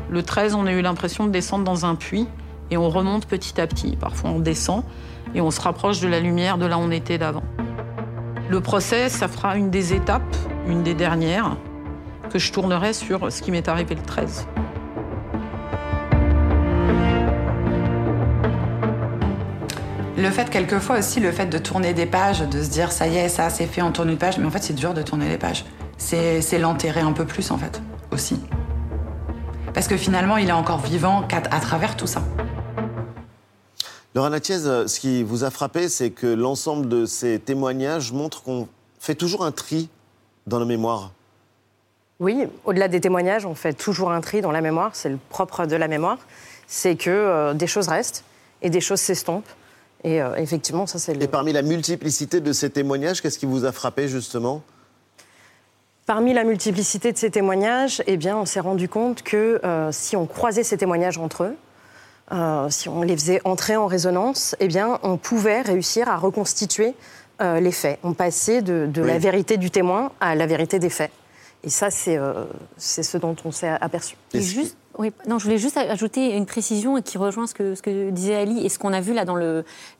[0.09, 2.27] Le 13, on a eu l'impression de descendre dans un puits
[2.69, 3.97] et on remonte petit à petit.
[3.97, 4.83] Parfois, on descend
[5.35, 7.43] et on se rapproche de la lumière de là où on était d'avant.
[8.51, 10.35] Le procès, ça fera une des étapes,
[10.67, 11.55] une des dernières,
[12.29, 14.45] que je tournerai sur ce qui m'est arrivé le 13.
[20.17, 23.15] Le fait, quelquefois aussi, le fait de tourner des pages, de se dire ça y
[23.15, 25.29] est, ça c'est fait, on tourne une page, mais en fait c'est dur de tourner
[25.29, 25.63] les pages.
[25.95, 27.81] C'est l'enterrer un peu plus en fait,
[28.11, 28.37] aussi.
[29.73, 32.21] Parce que finalement, il est encore vivant à travers tout ça.
[34.13, 38.67] Laura Natiez, ce qui vous a frappé, c'est que l'ensemble de ces témoignages montrent qu'on
[38.99, 39.89] fait toujours un tri
[40.47, 41.11] dans la mémoire.
[42.19, 44.91] Oui, au-delà des témoignages, on fait toujours un tri dans la mémoire.
[44.93, 46.17] C'est le propre de la mémoire.
[46.67, 48.25] C'est que euh, des choses restent
[48.61, 49.49] et des choses s'estompent.
[50.03, 51.19] Et euh, effectivement, ça c'est.
[51.21, 54.61] Et parmi la multiplicité de ces témoignages, qu'est-ce qui vous a frappé justement?
[56.05, 60.15] Parmi la multiplicité de ces témoignages, eh bien, on s'est rendu compte que euh, si
[60.17, 61.55] on croisait ces témoignages entre eux,
[62.31, 66.93] euh, si on les faisait entrer en résonance, eh bien, on pouvait réussir à reconstituer
[67.41, 67.99] euh, les faits.
[68.03, 71.11] On passait de, la vérité du témoin à la vérité des faits.
[71.63, 72.45] Et ça, c'est euh,
[72.77, 74.15] ce dont on s'est aperçu.
[74.33, 78.09] juste, oui, non, je voulais juste ajouter une précision qui rejoint ce que, ce que
[78.09, 79.35] disait Ali et ce qu'on a vu là dans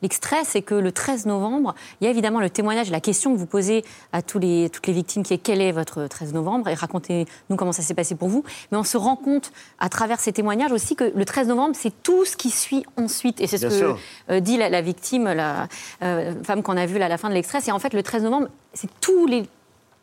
[0.02, 3.38] l'extrait, c'est que le 13 novembre, il y a évidemment le témoignage, la question que
[3.38, 6.68] vous posez à tous les, toutes les victimes qui est quel est votre 13 novembre
[6.68, 8.44] et racontez-nous comment ça s'est passé pour vous.
[8.70, 12.02] Mais on se rend compte à travers ces témoignages aussi que le 13 novembre, c'est
[12.02, 13.40] tout ce qui suit ensuite.
[13.40, 13.94] Et c'est ce que
[14.30, 15.68] euh, dit la, victime, la
[16.02, 17.60] euh, femme qu'on a vue à la fin de l'extrait.
[17.60, 19.44] C'est en fait le 13 novembre, c'est tous les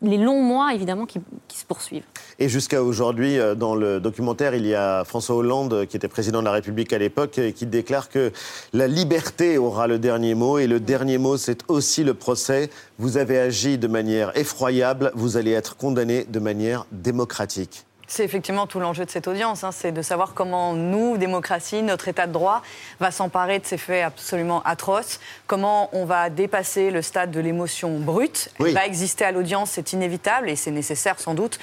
[0.02, 2.04] les longs mois, évidemment, qui, se poursuivent.
[2.38, 6.40] Et jusqu'à aujourd'hui, euh, dans le documentaire, il y a François Hollande, qui était président
[6.40, 8.32] de la République à l'époque, qui déclare que
[8.72, 10.58] la liberté aura le dernier mot.
[10.58, 12.70] Et le dernier mot, c'est aussi le procès.
[12.98, 17.84] Vous avez agi de manière effroyable, vous allez être condamné de manière démocratique.
[18.10, 19.70] C'est effectivement tout l'enjeu de cette audience, hein.
[19.70, 22.60] c'est de savoir comment nous, démocratie, notre État de droit,
[22.98, 28.00] va s'emparer de ces faits absolument atroces, comment on va dépasser le stade de l'émotion
[28.00, 28.50] brute.
[28.58, 31.60] Elle va exister à l'audience, c'est inévitable et c'est nécessaire sans doute,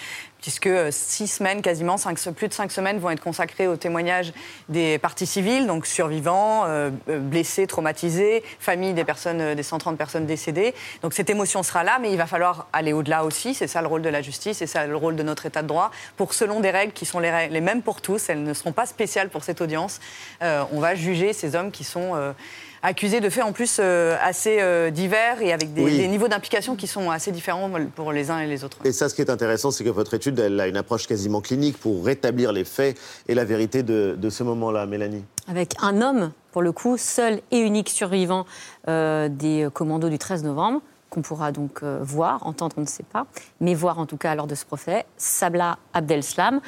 [0.48, 1.98] puisque euh, six semaines, quasiment
[2.34, 4.32] plus de cinq semaines vont être consacrées au témoignage
[4.70, 10.26] des parties civiles, donc survivants, euh, euh, blessés, traumatisés, familles des personnes, des 130 personnes
[10.26, 10.74] décédées.
[11.02, 13.56] Donc cette émotion sera là, mais il va falloir aller au-delà aussi.
[13.56, 15.68] C'est ça le rôle de la justice, c'est ça le rôle de notre État de
[15.68, 15.92] droit.
[16.16, 18.86] Pour selon des règles qui sont les, les mêmes pour tous, elles ne seront pas
[18.86, 20.00] spéciales pour cette audience.
[20.40, 22.14] on va juger ces hommes qui sont
[22.88, 26.88] accusés de faits en plus euh, assez euh, divers et avec des, niveaux d'implication qui
[26.88, 28.78] sont assez différents pour les uns et les autres.
[28.86, 31.42] Et ça, ce qui est intéressant, c'est que votre étude, elle a une approche quasiment
[31.42, 35.26] clinique pour rétablir les faits et la vérité de, ce moment-là, Mélanie.
[35.50, 38.46] Avec un homme, pour le coup, seul et unique survivant
[38.88, 43.28] euh, des commandos du 13 novembre qu'on pourra donc voir, entendre, on ne sait pas,
[43.62, 46.60] mais voir en tout cas lors de ce procès, Sabla Abdel-Slam.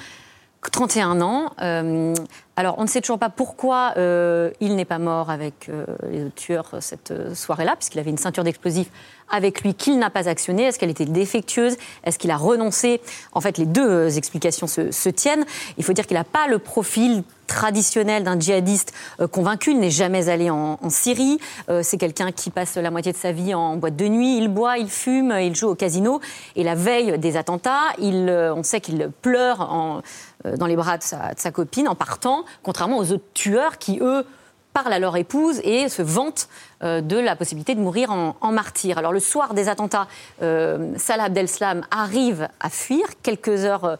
[0.62, 1.52] 31 ans.
[1.62, 2.14] Euh,
[2.58, 6.30] alors, on ne sait toujours pas pourquoi euh, il n'est pas mort avec euh, les
[6.32, 8.90] tueurs cette soirée-là, puisqu'il avait une ceinture d'explosifs
[9.32, 10.64] avec lui qu'il n'a pas actionnée.
[10.64, 11.78] Est-ce qu'elle était défectueuse?
[12.04, 13.00] Est-ce qu'il a renoncé?
[13.32, 15.46] En fait, les deux explications se, tiennent.
[15.78, 18.92] Il faut dire qu'il n'a pas le profil traditionnel d'un djihadiste
[19.32, 19.72] convaincu.
[19.72, 21.40] Il n'est jamais allé en, Syrie.
[21.84, 24.38] c'est quelqu'un qui passe la moitié de sa vie en boîte de nuit.
[24.38, 26.22] Il boit, il fume, il joue au casino.
[26.56, 30.02] Et la veille des attentats, il, on sait qu'il pleure en,
[30.46, 34.26] dans les bras de sa, copine en partant, contrairement aux autres tueurs qui, eux,
[34.74, 36.48] parlent à leur épouse et se vantent
[36.82, 38.98] de la possibilité de mourir en, martyr.
[38.98, 40.08] Alors le soir des attentats,
[40.40, 43.98] Salah Abdeslam arrive à fuir quelques heures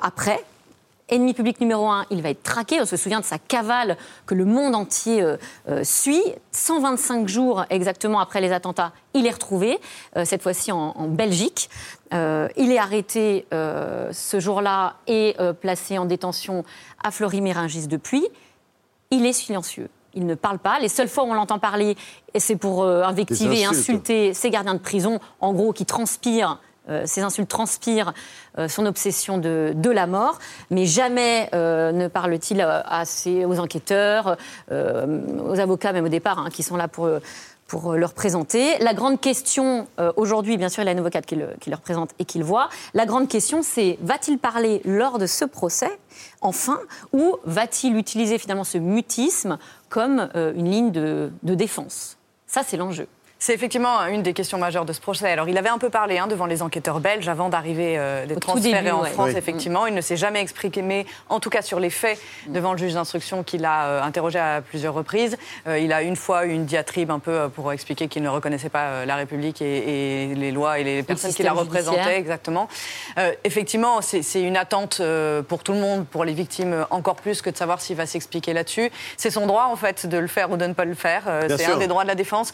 [0.00, 0.42] après.
[1.08, 2.80] Ennemi public numéro un, il va être traqué.
[2.80, 3.96] On se souvient de sa cavale
[4.26, 5.36] que le monde entier euh,
[5.68, 6.22] euh, suit.
[6.50, 9.78] 125 jours exactement après les attentats, il est retrouvé,
[10.16, 11.70] euh, cette fois-ci en, Belgique.
[12.12, 16.64] il est arrêté ce jour-là et placé en détention
[17.02, 18.26] à Flory-Méringis depuis.
[19.10, 19.88] Il est silencieux.
[20.14, 20.78] Il ne parle pas.
[20.80, 21.96] Les seules fois où on l'entend parler,
[22.36, 26.58] c'est pour invectiver et insulter ses gardiens de prison, en gros, qui transpirent
[26.88, 28.12] euh, ces insultes transpirent
[28.58, 30.38] euh, son obsession de, la mort,
[30.70, 32.60] mais jamais euh, ne parle-t-il
[33.46, 34.36] aux enquêteurs,
[34.70, 37.08] aux avocats même au départ, hein, qui sont là pour
[37.66, 38.78] pour le représenter.
[38.78, 42.10] La grande question, aujourd'hui, bien sûr, il a une avocate qui le, qui le représente
[42.20, 42.68] et qui le voit.
[42.94, 45.90] La grande question, c'est va-t-il parler lors de ce procès,
[46.42, 46.78] enfin,
[47.12, 49.58] ou va-t-il utiliser finalement ce mutisme
[49.88, 52.18] comme une ligne de défense?
[52.46, 53.08] Ça, c'est l'enjeu.
[53.38, 55.30] C'est effectivement une des questions majeures de ce procès.
[55.30, 58.40] Alors, il avait un peu parlé hein, devant les enquêteurs belges avant d'arriver, euh, d'être
[58.40, 59.86] transféré en France, effectivement.
[59.86, 62.52] Il ne s'est jamais exprimé, en tout cas sur les faits, mm.
[62.52, 65.36] devant le juge d'instruction qu'il a euh, interrogé à plusieurs reprises.
[65.66, 68.70] Euh, il a une fois eu une diatribe un peu pour expliquer qu'il ne reconnaissait
[68.70, 72.68] pas la République et, les lois et les personnes qui la représentaient, exactement.
[73.44, 75.02] effectivement, c'est une attente
[75.48, 78.54] pour tout le monde, pour les victimes, encore plus que de savoir s'il va s'expliquer
[78.54, 78.90] là-dessus.
[79.16, 81.24] C'est son droit, en fait, de le faire ou de ne pas le faire.
[81.48, 82.52] c'est un des droits de la défense.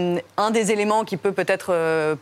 [0.00, 2.14] Euh, un des éléments qui peut peut-être euh,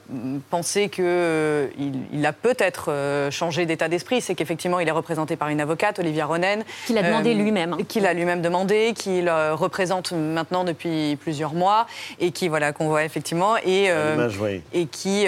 [0.50, 1.68] penser qu'il euh,
[2.12, 2.90] il a peut-être
[3.30, 6.64] changé d'état d'esprit, c'est qu'effectivement, il est représenté par une avocate, Olivia Ronen.
[6.86, 7.76] Qu'il a demandé lui-même.
[7.86, 11.86] Qu'il a lui-même demandé, qu'il représente maintenant depuis plusieurs mois
[12.20, 13.56] et qui, voilà, qu'on voit effectivement.
[13.64, 13.90] Et,
[14.72, 15.26] et qui,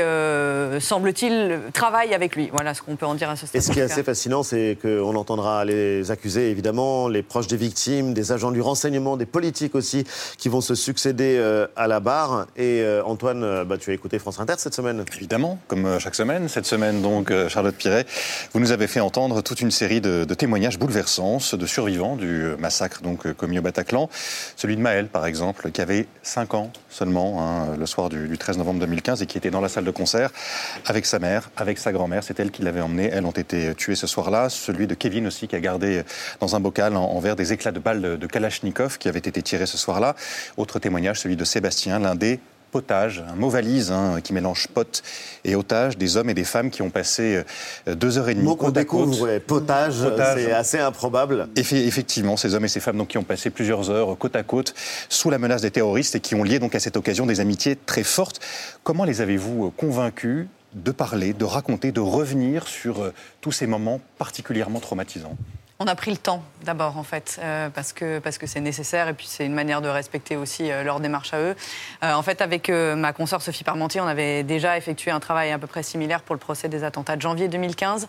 [0.81, 2.51] semble-t-il, travaille avec lui.
[2.53, 3.61] Voilà ce qu'on peut en dire à ce stade.
[3.61, 7.57] Et ce qui est assez fascinant, c'est qu'on entendra les accusés, évidemment, les proches des
[7.57, 10.05] victimes, des agents du renseignement, des politiques aussi,
[10.39, 11.39] qui vont se succéder
[11.77, 12.40] à la barre.
[12.57, 15.99] Et euh, Antoine, euh, bah, tu as écouté France Inter cette semaine Évidemment, comme euh,
[15.99, 16.49] chaque semaine.
[16.49, 18.07] Cette semaine, donc, Charlotte Piret,
[18.53, 23.03] vous nous avez fait entendre toute une série de, témoignages bouleversants de survivants du massacre
[23.03, 24.09] donc, commis au Bataclan.
[24.57, 28.59] Celui de Maël, par exemple, qui avait 5 ans seulement, hein, le soir du, 13
[28.59, 30.31] novembre 2015, et qui était dans la salle de concert
[30.87, 32.23] avec sa mère, avec sa grand-mère.
[32.23, 33.11] C'est elle qui l'avait emmené.
[33.13, 34.49] Elles ont été tuées ce soir-là.
[34.49, 36.03] Celui de Kevin aussi, qui a gardé
[36.41, 39.43] dans un bocal en, verre des éclats de balles de, de Kalachnikov qui avaient été
[39.43, 40.15] tirés ce soir-là.
[40.57, 42.30] Autre témoignage, celui de Sébastien, l'un des
[42.71, 45.03] potage, un mot valise hein, qui mélange pote
[45.45, 47.43] et otage, des hommes et des femmes qui ont passé
[47.89, 48.45] euh, deux heures et demie.
[48.45, 49.95] Mot qu'on découvre, potage,
[50.37, 51.49] c'est assez improbable.
[51.57, 54.75] effectivement, ces hommes et ces femmes donc, qui ont passé plusieurs heures côte à côte
[55.09, 57.77] sous la menace des terroristes et qui ont lié donc à cette occasion des amitiés
[57.77, 58.41] très fortes.
[58.83, 63.67] Comment les avez-vous euh, convaincus de parler, de raconter, de revenir sur euh, tous ces
[63.67, 65.37] moments particulièrement traumatisants?
[65.83, 69.09] On a pris le temps d'abord en fait euh, parce que parce que c'est nécessaire
[69.09, 71.57] et puis c'est une manière de respecter aussi euh, leur démarche à eux.
[72.05, 75.59] Euh, en fait avec ma consoeur Sophie Parmentier, on avait déjà effectué un travail à
[75.59, 78.09] peu près similaire pour le procès des attentats de janvier 2015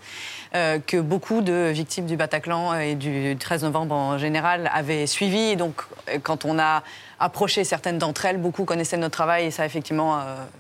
[0.52, 5.56] que beaucoup de victimes du Bataclan et du 13 novembre en général avaient suivi.
[5.56, 5.84] donc
[6.24, 6.84] quand on a
[7.22, 8.38] approché certaines d'entre elles.
[8.38, 10.20] Beaucoup connaissaient notre travail et ça, effectivement, euh,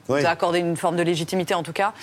[0.09, 1.93] nous a accordé une forme de légitimité, en tout cas.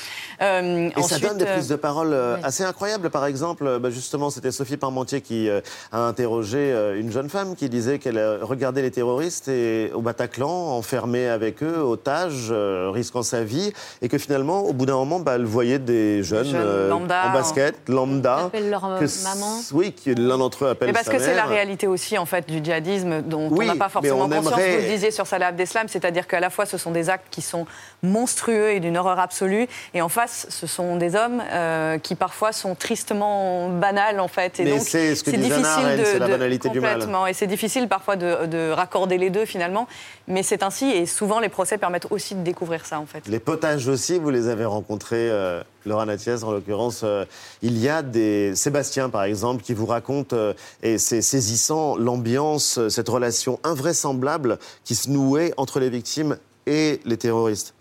[0.43, 3.11] Euh, et ça donne des prises de parole euh, assez incroyables.
[3.11, 5.49] Par exemple, bah, justement, c'était Sophie Parmentier qui
[5.93, 11.29] a interrogé une jeune femme qui disait qu'elle regardait les terroristes et, au Bataclan, enfermée
[11.29, 15.45] avec eux, otages, risquant sa vie, et que finalement, au bout d'un moment, bah, elle
[15.45, 16.57] voyait des jeunes,
[16.91, 18.51] en basket, lambda.
[18.55, 19.61] Ils leur maman.
[19.73, 22.65] Oui, l'un d'entre eux appelle et parce que c'est la réalité aussi, en fait, du
[22.65, 26.41] djihadisme, dont on n'a pas forcément conscience vous le disiez sur Salah Abdeslam, c'est-à-dire qu'à
[26.41, 27.67] la fois ce sont des actes qui sont
[28.03, 32.53] monstrueux et d'une horreur absolue, et en face ce sont des hommes euh, qui parfois
[32.53, 34.61] sont tristement banals en fait.
[34.61, 37.07] Et Mais c'est ce que dit difficile de, c'est la banalité du mal.
[37.29, 39.89] Et c'est difficile parfois de, raccorder les deux finalement,
[40.27, 43.27] mais c'est ainsi, et souvent les procès permettent aussi de découvrir ça en fait.
[43.29, 47.25] Les potages aussi, vous les avez rencontrés euh, Laura Natiez, en l'occurrence, euh,
[47.63, 48.55] il y a des.
[48.55, 54.95] Sébastien, par exemple, qui vous raconte, euh, et c'est saisissant, l'ambiance, cette relation invraisemblable qui
[54.95, 56.37] se nouait entre les victimes
[56.67, 57.75] et les terroristes.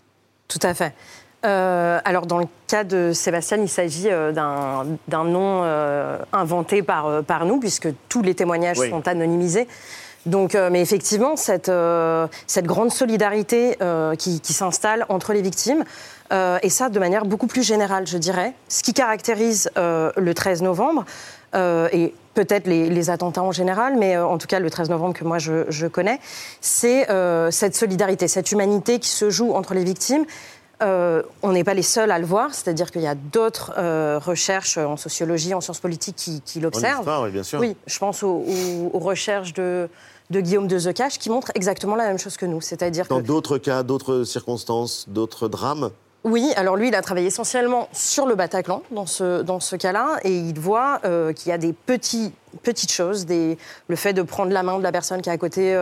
[0.48, 0.94] Tout à fait.
[1.42, 5.62] alors, dans le cas de Sébastien, il s'agit d'un nom
[6.32, 9.68] inventé par, par nous, puisque tous les témoignages sont anonymisés.
[10.26, 11.70] Donc, mais effectivement, cette,
[12.46, 13.78] cette grande solidarité
[14.18, 15.84] qui, qui s'installe entre les victimes,
[16.32, 18.52] euh, et ça de manière beaucoup plus générale, je dirais.
[18.68, 21.04] Ce qui caractérise euh, le 13 novembre,
[21.54, 25.24] euh, et peut-être les, attentats en général, mais en tout cas le 13 novembre que
[25.24, 26.20] moi je, je connais,
[26.60, 27.08] c'est
[27.50, 30.24] cette solidarité, cette humanité qui se joue entre les victimes.
[30.80, 34.20] Euh, on n'est pas les seuls à le voir, c'est-à-dire qu'il y a d'autres euh,
[34.24, 37.08] recherches en sociologie, en sciences politiques qui, qui l'observent.
[37.24, 37.58] oui, bien sûr.
[37.58, 38.44] Oui, je pense aux,
[38.94, 39.88] recherches de,
[40.30, 42.60] Guillaume de Zecache qui montrent exactement la même chose que nous.
[42.60, 45.90] C'est-à-dire Dans d'autres cas, d'autres circonstances, d'autres drames?
[46.24, 50.18] Oui, alors lui, il a travaillé essentiellement sur le Bataclan dans ce, dans ce cas-là,
[50.24, 53.56] et il voit euh, qu'il y a des petits, petites choses, des,
[53.86, 55.74] le fait de prendre la main de la personne qui est à côté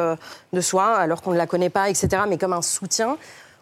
[0.52, 3.16] de soi, alors qu'on ne la connaît pas, etc., mais comme un soutien.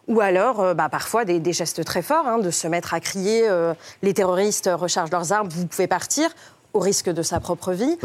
[0.08, 3.48] Ou alors, euh, bah, parfois, des, gestes très forts, hein, de se mettre à crier
[3.48, 6.28] euh, les terroristes rechargent leurs armes, vous pouvez partir,
[6.72, 7.98] au risque de sa propre vie.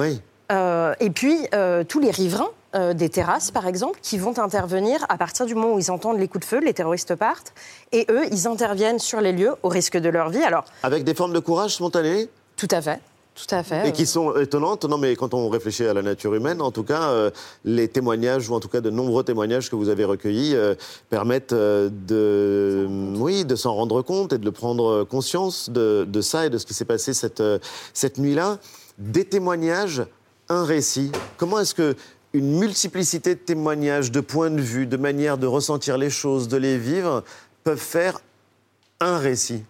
[0.51, 1.47] Euh, et puis,
[1.88, 5.80] tous les riverains des terrasses, par exemple, qui vont intervenir à partir du moment où
[5.80, 7.53] ils entendent les coups de feu, les terroristes partent,
[7.91, 10.43] et eux, ils interviennent sur les lieux au risque de leur vie.
[10.43, 12.30] Alors, Avec des formes de courage spontanées?
[12.55, 12.99] Tout à fait.
[13.36, 13.88] Tout à fait.
[13.88, 14.84] Et qui sont étonnantes.
[14.84, 17.32] Non, mais quand on réfléchit à la nature humaine, en tout cas, euh,
[17.63, 20.76] les témoignages, ou en tout cas de nombreux témoignages que vous avez recueillis, euh,
[21.09, 22.86] permettent euh, de,
[23.17, 26.65] oui, de s'en rendre compte et de prendre conscience de, de ça et de ce
[26.65, 27.41] qui s'est passé cette,
[27.93, 28.57] cette nuit-là.
[28.97, 30.03] Des témoignages,
[30.49, 31.09] un récit.
[31.38, 31.95] Comment est-ce que
[32.34, 36.57] une multiplicité de témoignages, de points de vue, de manières de ressentir les choses, de
[36.57, 37.23] les vivre,
[37.63, 38.19] peuvent faire
[38.99, 39.63] un récit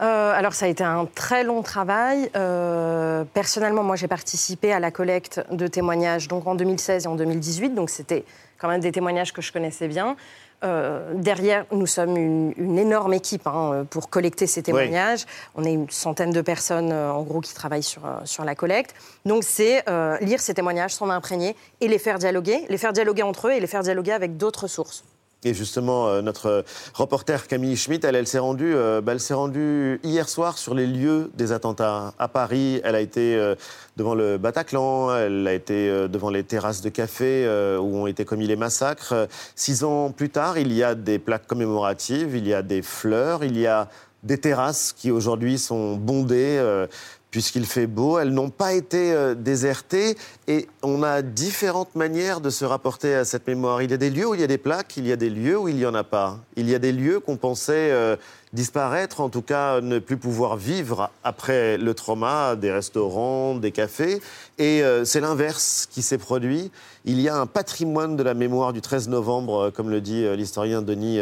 [0.00, 2.30] euh, alors ça a été un très long travail.
[2.36, 7.16] Euh, personnellement, moi j'ai participé à la collecte de témoignages donc en 2016 et en
[7.16, 8.24] 2018, donc c'était
[8.58, 10.16] quand même des témoignages que je connaissais bien.
[10.64, 15.24] Euh, derrière, nous sommes une, énorme équipe hein, pour collecter ces témoignages.
[15.54, 18.94] On est une centaine de personnes, en gros, qui travaillent sur, sur la collecte.
[19.24, 19.84] Donc, c'est
[20.20, 23.60] lire ces témoignages, s'en imprégner et les faire dialoguer, les faire dialoguer entre eux et
[23.60, 25.04] les faire dialoguer avec d'autres sources.
[25.44, 26.64] Et justement, euh, notre
[26.94, 30.74] reporter Camille Schmitt, elle, elle s'est rendue, euh, bah, elle s'est rendue hier soir sur
[30.74, 32.80] les lieux des attentats à Paris.
[32.82, 33.54] Elle a été euh,
[33.96, 37.46] devant le Bataclan, elle a été devant les terrasses de café
[37.80, 39.28] où ont été commis les massacres.
[39.54, 43.44] Six ans plus tard, il y a des plaques commémoratives, il y a des fleurs,
[43.44, 43.88] il y a
[44.22, 46.86] des terrasses qui aujourd'hui sont bondées
[47.30, 48.18] puisqu'il fait beau.
[48.18, 50.16] Elles n'ont pas été euh, désertées
[50.46, 53.82] et on a différentes manières de se rapporter à cette mémoire.
[53.82, 55.30] Il y a des lieux où il y a des plaques, il y a des
[55.30, 56.38] lieux où il n'y en a pas.
[56.56, 58.16] Il y a des lieux qu'on pensait euh,
[58.54, 64.22] disparaître, en tout cas ne plus pouvoir vivre après le trauma, des restaurants, des cafés.
[64.58, 66.70] Et euh, c'est l'inverse qui s'est produit.
[67.04, 70.82] Il y a un patrimoine de la mémoire du 13 novembre, comme le dit l'historien
[70.82, 71.20] Denis,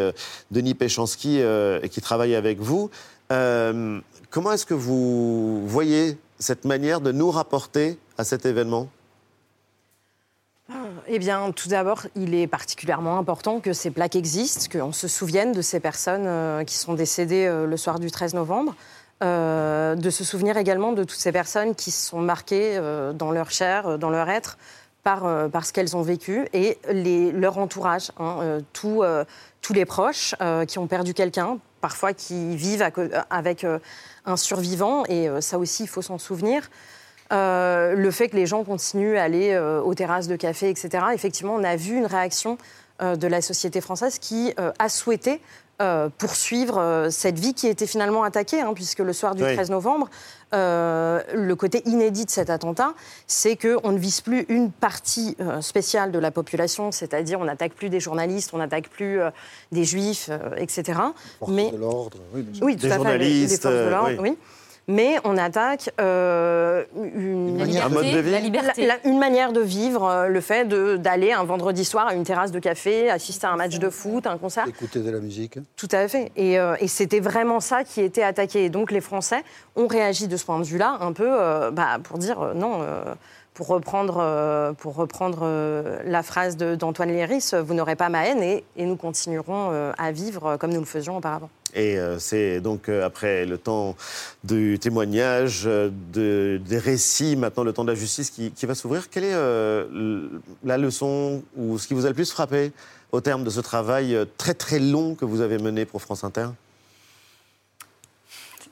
[0.51, 1.41] Denis Péchanski,
[1.91, 2.91] qui travaille avec vous.
[4.31, 8.89] Comment est-ce que vous voyez cette manière de nous rapporter à cet événement?
[11.09, 15.53] Eh bien, tout d'abord, il est particulièrement important que ces plaques existent, qu'on se souvienne
[15.53, 18.75] de ces personnes euh, qui sont décédées euh, le soir du 13 novembre,
[19.23, 22.81] euh, de se souvenir également de toutes ces personnes qui sont marquées
[23.15, 24.59] dans leur chair, dans leur être,
[25.05, 25.23] par,
[25.65, 26.79] ce qu'elles ont vécu, et
[27.33, 29.03] leur entourage, hein, tous
[29.73, 30.35] les proches
[30.67, 32.85] qui ont perdu quelqu'un, parfois qui vivent
[33.31, 33.65] avec
[34.27, 36.69] un survivant, et euh, ça aussi, il faut s'en souvenir.
[37.33, 41.07] Euh, le fait que les gens continuent à aller euh, aux terrasses de café, etc.
[41.15, 42.59] Effectivement, on a vu une réaction
[43.03, 45.43] de la société française qui a souhaité
[46.19, 50.09] poursuivre cette vie qui était finalement attaquée, hein, puisque le soir du 13 novembre,
[50.53, 52.95] le côté inédit de cet attentat,
[53.27, 57.91] c'est qu'on ne vise plus une partie spéciale de la population, c'est-à-dire on n'attaque plus
[57.91, 59.21] des journalistes, on n'attaque plus
[59.73, 60.99] des juifs, etc.
[61.39, 64.37] Forces mais de l'ordre, oui, oui, tout à fait, les, forces de l'ordre, oui
[64.89, 68.99] mais on attaque euh, une, manière, de vivre.
[69.05, 72.59] une manière de vivre, euh, le fait d'aller un vendredi soir à une terrasse de
[72.61, 74.67] café, assister à un match de foot, un concert.
[74.69, 75.59] Écouter de la musique.
[75.77, 76.31] Tout à fait.
[76.37, 78.65] Et, euh, et c'était vraiment ça qui était attaqué.
[78.65, 79.43] Et donc les Français
[79.75, 81.29] ont réagi de ce point de vue-là, un peu
[81.73, 82.81] bah, pour dire non
[83.57, 85.49] pour reprendre, pour reprendre
[86.05, 90.73] la phrase d'Antoine Léris, vous n'aurez pas ma haine et, nous continuerons à vivre comme
[90.73, 91.49] nous le faisions auparavant.
[91.77, 93.97] Et euh, c'est donc euh, après le temps
[94.45, 95.91] du témoignage, euh,
[96.59, 99.11] des récits, maintenant le temps de la justice qui, va s'ouvrir.
[99.11, 99.37] Quelle est
[100.65, 102.73] la leçon ou ce qui vous a le plus frappé
[103.13, 106.47] au terme de ce travail très très long que vous avez mené pour France Inter?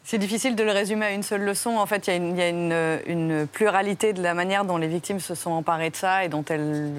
[0.07, 1.78] C'est difficile de le résumer à une seule leçon.
[1.78, 5.50] En fait, il y a, une, pluralité de la manière dont les victimes se sont
[5.50, 6.92] emparées de ça et dont elles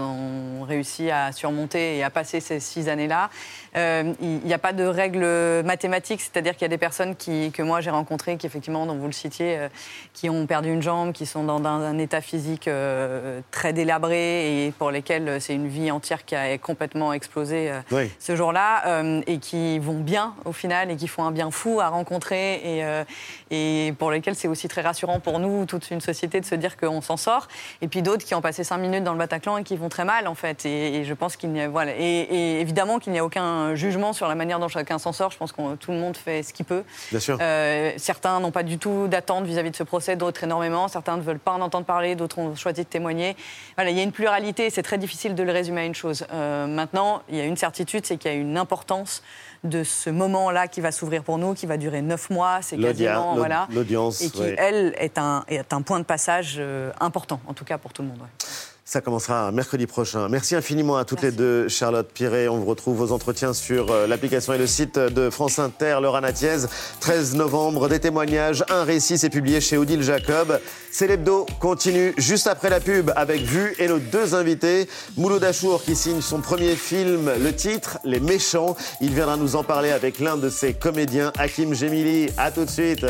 [0.00, 3.28] ont réussi à surmonter et à passer ces six années-là.
[3.76, 5.26] Euh, il n'y a pas de règle
[5.62, 8.96] mathématique, c'est-à-dire qu'il y a des personnes qui, que moi j'ai rencontrées, qui effectivement, dont
[8.96, 9.68] vous le citiez, euh,
[10.14, 14.72] qui ont perdu une jambe, qui sont dans, un état physique euh, très délabré et
[14.72, 17.72] pour lesquelles c'est une vie entière qui a complètement explosé
[18.18, 21.88] ce jour-là et qui vont bien au final et qui font un bien fou à
[21.88, 23.04] rencontrer et, euh,
[23.50, 26.76] et pour lesquels c'est aussi très rassurant pour nous, toute une société, de se dire
[26.76, 27.48] qu'on s'en sort.
[27.80, 30.04] Et puis d'autres qui ont passé cinq minutes dans le Bataclan et qui vont très
[30.04, 30.64] mal, en fait.
[30.64, 31.68] Et, je pense qu'il n'y a.
[31.68, 31.92] Voilà.
[31.96, 35.30] Et, évidemment qu'il n'y a aucun aucun jugement sur la manière dont chacun s'en sort.
[35.30, 36.84] Je pense que tout le monde fait ce qu'il peut.
[37.10, 37.38] Bien sûr.
[37.40, 40.88] Euh, certains n'ont pas du tout d'attente vis-à-vis de ce procès, d'autres énormément.
[40.88, 43.36] Certains ne veulent pas en entendre parler, d'autres ont choisi de témoigner.
[43.76, 46.26] Voilà, il y a une pluralité, c'est très difficile de le résumer à une chose.
[46.32, 49.22] Euh, maintenant, il y a une certitude, c'est qu'il y a une importance
[49.64, 53.36] de ce moment-là qui va s'ouvrir pour nous, qui va durer neuf mois, c'est quasiment
[53.36, 57.54] voilà, l'audience, et qui elle est un, est un point de passage euh, important, en
[57.54, 58.18] tout cas pour tout le monde.
[58.18, 58.46] Ouais.
[58.84, 60.28] Ça commencera mercredi prochain.
[60.28, 62.48] Merci infiniment à toutes les deux, Charlotte Piré.
[62.48, 66.20] On vous retrouve vos entretiens sur euh, l'application et le site de France Inter, Laura
[66.20, 66.66] Natiez.
[66.98, 70.58] 13 novembre, des témoignages, un récit, c'est publié chez Odile Jacob.
[70.90, 74.88] C'est l'hebdo continue juste après la pub avec Vue et nos deux invités.
[75.16, 78.76] Mouloud Dachour qui signe son premier film, le titre Les Méchants.
[79.00, 82.30] Il viendra nous en parler avec l'un de ses comédiens, Hakim Gemili.
[82.36, 83.06] À tout de suite.